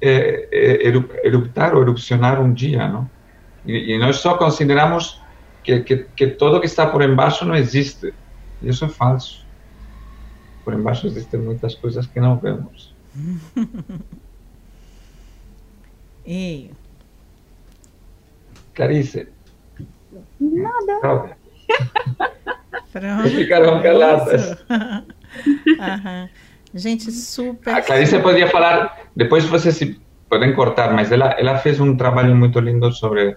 é, 0.02 0.50
é, 0.52 0.88
eruptar 1.24 1.74
ou 1.74 1.82
erupcionar 1.82 2.42
um 2.42 2.54
dia, 2.54 2.90
não? 2.90 3.10
E, 3.66 3.94
e 3.94 3.98
nós 3.98 4.18
só 4.18 4.38
consideramos 4.38 5.22
que, 5.64 5.80
que, 5.80 5.98
que, 6.16 6.28
tudo 6.28 6.60
que 6.60 6.66
está 6.66 6.86
por 6.86 7.02
embaixo 7.02 7.46
não 7.46 7.56
existe. 7.56 8.14
Isso 8.62 8.84
é 8.84 8.90
falso. 8.90 9.46
Por 10.66 10.74
embaixo 10.74 11.08
existem 11.08 11.40
muitas 11.40 11.76
coisas 11.76 12.06
que 12.06 12.20
não 12.20 12.38
vemos. 12.38 12.94
e... 16.28 16.72
Clarice. 18.74 19.30
Nada. 20.40 21.38
Pronto. 22.94 23.30
Ficaram 23.30 23.82
caladas. 23.82 24.56
Gente, 26.74 27.12
super. 27.12 27.74
A 27.74 27.82
Clarice 27.82 28.20
podia 28.20 28.48
falar, 28.48 29.10
depois 29.16 29.46
vocês 29.46 29.76
se 29.76 30.00
podem 30.30 30.54
cortar, 30.54 30.94
mas 30.94 31.12
ela, 31.12 31.32
ela 31.40 31.58
fez 31.58 31.80
um 31.80 31.98
trabalho 31.98 32.36
muito 32.36 32.60
lindo 32.60 32.92
sobre 32.92 33.36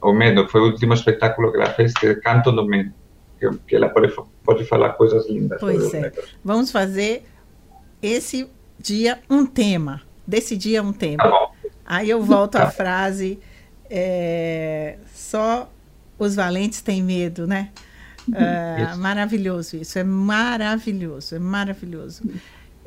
o 0.00 0.12
medo. 0.12 0.46
Foi 0.48 0.60
o 0.60 0.64
último 0.66 0.92
espetáculo 0.94 1.50
que 1.50 1.58
ela 1.58 1.70
fez, 1.70 1.92
que 1.94 2.06
é 2.06 2.14
Canto 2.14 2.52
do 2.52 2.66
Medo. 2.66 2.92
Que, 3.38 3.50
que 3.66 3.76
ela 3.76 3.88
pode, 3.88 4.14
pode 4.44 4.64
falar 4.64 4.90
coisas 4.90 5.28
lindas. 5.28 5.60
Pois 5.60 5.92
é. 5.92 6.12
Vamos 6.44 6.70
fazer 6.70 7.26
esse 8.02 8.48
dia 8.78 9.18
um 9.28 9.44
tema. 9.44 10.02
Desse 10.26 10.56
dia 10.56 10.82
um 10.82 10.92
tema. 10.92 11.22
Tá 11.22 11.50
Aí 11.84 12.10
eu 12.10 12.22
volto 12.22 12.56
à 12.56 12.70
frase: 12.70 13.38
é, 13.90 14.96
só 15.14 15.70
os 16.18 16.34
valentes 16.34 16.80
têm 16.80 17.02
medo, 17.02 17.46
né? 17.46 17.70
Uh, 18.28 18.96
maravilhoso 18.98 19.76
isso, 19.76 19.98
é 19.98 20.04
maravilhoso, 20.04 21.34
é 21.34 21.38
maravilhoso. 21.38 22.22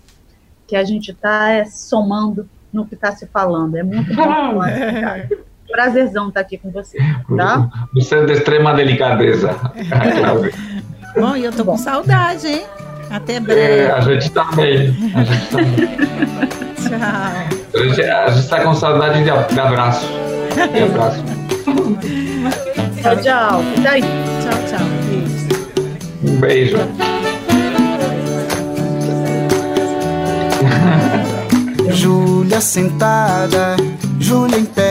que 0.68 0.76
a 0.78 0.86
gente 0.86 1.12
está 1.12 1.50
é, 1.50 1.66
somando 1.66 2.50
no 2.72 2.86
que 2.86 2.96
está 2.96 3.14
se 3.14 3.28
falando. 3.28 3.76
É 3.76 3.84
muito 3.84 4.16
bom. 4.16 4.62
Prazerzão 5.72 6.30
estar 6.30 6.42
aqui 6.42 6.58
com 6.58 6.72
você, 6.72 6.98
tá? 7.38 7.70
Você 7.94 8.16
é 8.16 8.26
de 8.26 8.34
extrema 8.34 8.74
delicadeza, 8.74 9.56
Bom, 11.18 11.36
e 11.36 11.44
eu 11.44 11.52
tô 11.52 11.66
com 11.66 11.78
saudade, 11.78 12.48
hein? 12.48 12.64
Até 13.10 13.40
breve. 13.42 13.84
É, 13.84 13.92
a 13.92 14.00
gente 14.00 14.32
também. 14.32 14.96
A 15.14 15.24
gente 15.24 15.46
também. 15.48 15.76
tchau. 16.80 17.00
A 17.74 17.86
gente, 17.86 18.02
a 18.02 18.30
gente 18.30 18.48
tá 18.48 18.64
com 18.64 18.74
saudade 18.74 19.22
de, 19.22 19.30
abraço. 19.30 20.08
De 20.54 20.84
abraço. 20.84 21.24
tchau, 23.02 23.16
tchau. 23.18 23.62
Tchau, 24.42 24.58
tchau. 24.70 24.88
Beijo. 26.40 26.78
Um 26.78 26.86
beijo. 26.86 27.22
Júlia 31.94 32.62
sentada, 32.62 33.76
Júlia 34.20 34.58
em 34.58 34.66
pé, 34.66 34.91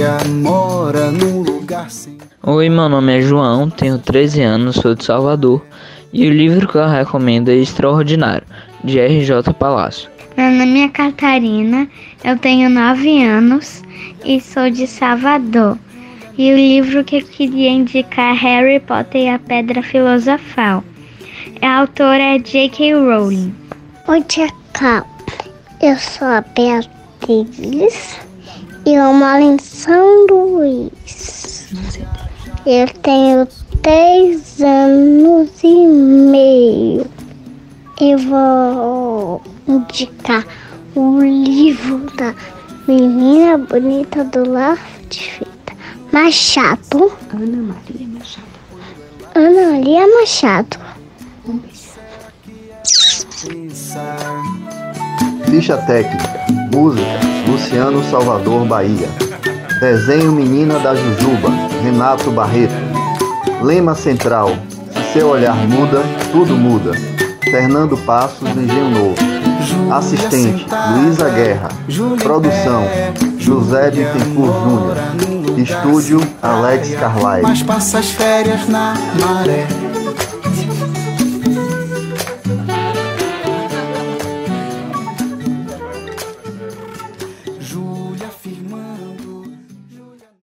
Júlia 0.00 0.16
mora 0.42 1.10
num 1.10 1.42
lugar 1.42 1.90
sem. 1.90 2.16
Oi, 2.42 2.70
meu 2.70 2.88
nome 2.88 3.18
é 3.18 3.20
João, 3.20 3.68
tenho 3.68 3.98
13 3.98 4.40
anos, 4.40 4.76
sou 4.76 4.94
de 4.94 5.04
Salvador 5.04 5.62
E 6.10 6.26
o 6.26 6.32
livro 6.32 6.66
que 6.66 6.78
eu 6.78 6.88
recomendo 6.88 7.50
é 7.50 7.56
Extraordinário, 7.56 8.46
de 8.82 8.98
R.J. 8.98 9.52
Palácio. 9.52 10.08
Meu 10.38 10.50
nome 10.52 10.84
é 10.84 10.88
Catarina, 10.88 11.86
eu 12.24 12.38
tenho 12.38 12.70
9 12.70 13.24
anos 13.24 13.82
e 14.24 14.40
sou 14.40 14.70
de 14.70 14.86
Salvador. 14.86 15.76
E 16.38 16.50
o 16.50 16.56
livro 16.56 17.04
que 17.04 17.16
eu 17.16 17.22
queria 17.22 17.68
indicar 17.68 18.34
é 18.34 18.38
Harry 18.38 18.80
Potter 18.80 19.20
e 19.20 19.28
a 19.28 19.38
Pedra 19.38 19.82
Filosofal. 19.82 20.82
A 21.60 21.80
autora 21.80 22.36
é 22.36 22.38
J.K. 22.38 22.94
Rowling. 22.94 23.54
Oi, 24.08 24.22
tia 24.22 24.48
Cap. 24.72 25.06
Eu 25.82 25.98
sou 25.98 26.26
a 26.26 26.40
Beatriz 26.56 28.29
e 28.90 28.94
eu 28.94 29.12
moro 29.12 29.40
em 29.40 29.56
São 29.58 30.26
Luís. 30.26 31.68
Eu 32.66 32.88
tenho 33.02 33.46
três 33.82 34.60
anos 34.60 35.48
e 35.62 35.86
meio. 35.86 37.06
Eu 38.00 38.18
vou 38.18 39.42
indicar 39.68 40.44
o 40.96 41.20
livro 41.20 41.98
da 42.16 42.34
Menina 42.88 43.58
Bonita 43.58 44.24
do 44.24 44.50
Lar 44.50 44.78
de 45.08 45.20
Fita. 45.20 45.72
Machado. 46.10 47.12
Ana 47.32 47.62
Maria 47.62 48.08
Machado. 48.08 48.46
Ana 49.36 49.70
Maria 49.70 50.06
Machado. 50.08 50.78
Ficha 55.48 55.76
técnica. 55.78 56.46
Música. 56.72 57.39
Luciano 57.50 58.00
Salvador 58.04 58.64
Bahia. 58.64 59.08
Desenho 59.80 60.30
Menina 60.30 60.78
da 60.78 60.94
Jujuba. 60.94 61.50
Renato 61.82 62.30
Barreto. 62.30 62.72
Lema 63.60 63.94
central. 63.96 64.50
Se 64.92 65.14
seu 65.14 65.28
olhar 65.30 65.56
muda, 65.66 66.00
tudo 66.30 66.54
muda. 66.54 66.92
Fernando 67.42 67.96
Passos, 67.98 68.48
Engenho 68.50 68.90
Novo. 68.90 69.16
Assistente, 69.92 70.64
Luísa 70.94 71.28
Guerra. 71.30 71.68
Produção, 72.22 72.84
José 73.38 73.90
Bittencourt 73.90 74.54
Júnior. 74.62 74.96
Estúdio, 75.58 76.20
Alex 76.40 76.90
Carlyle. 76.94 77.42
Mas 77.42 77.62
passa 77.64 77.98
as 77.98 78.10
férias 78.10 78.68
na 78.68 78.94
maré. 79.20 79.66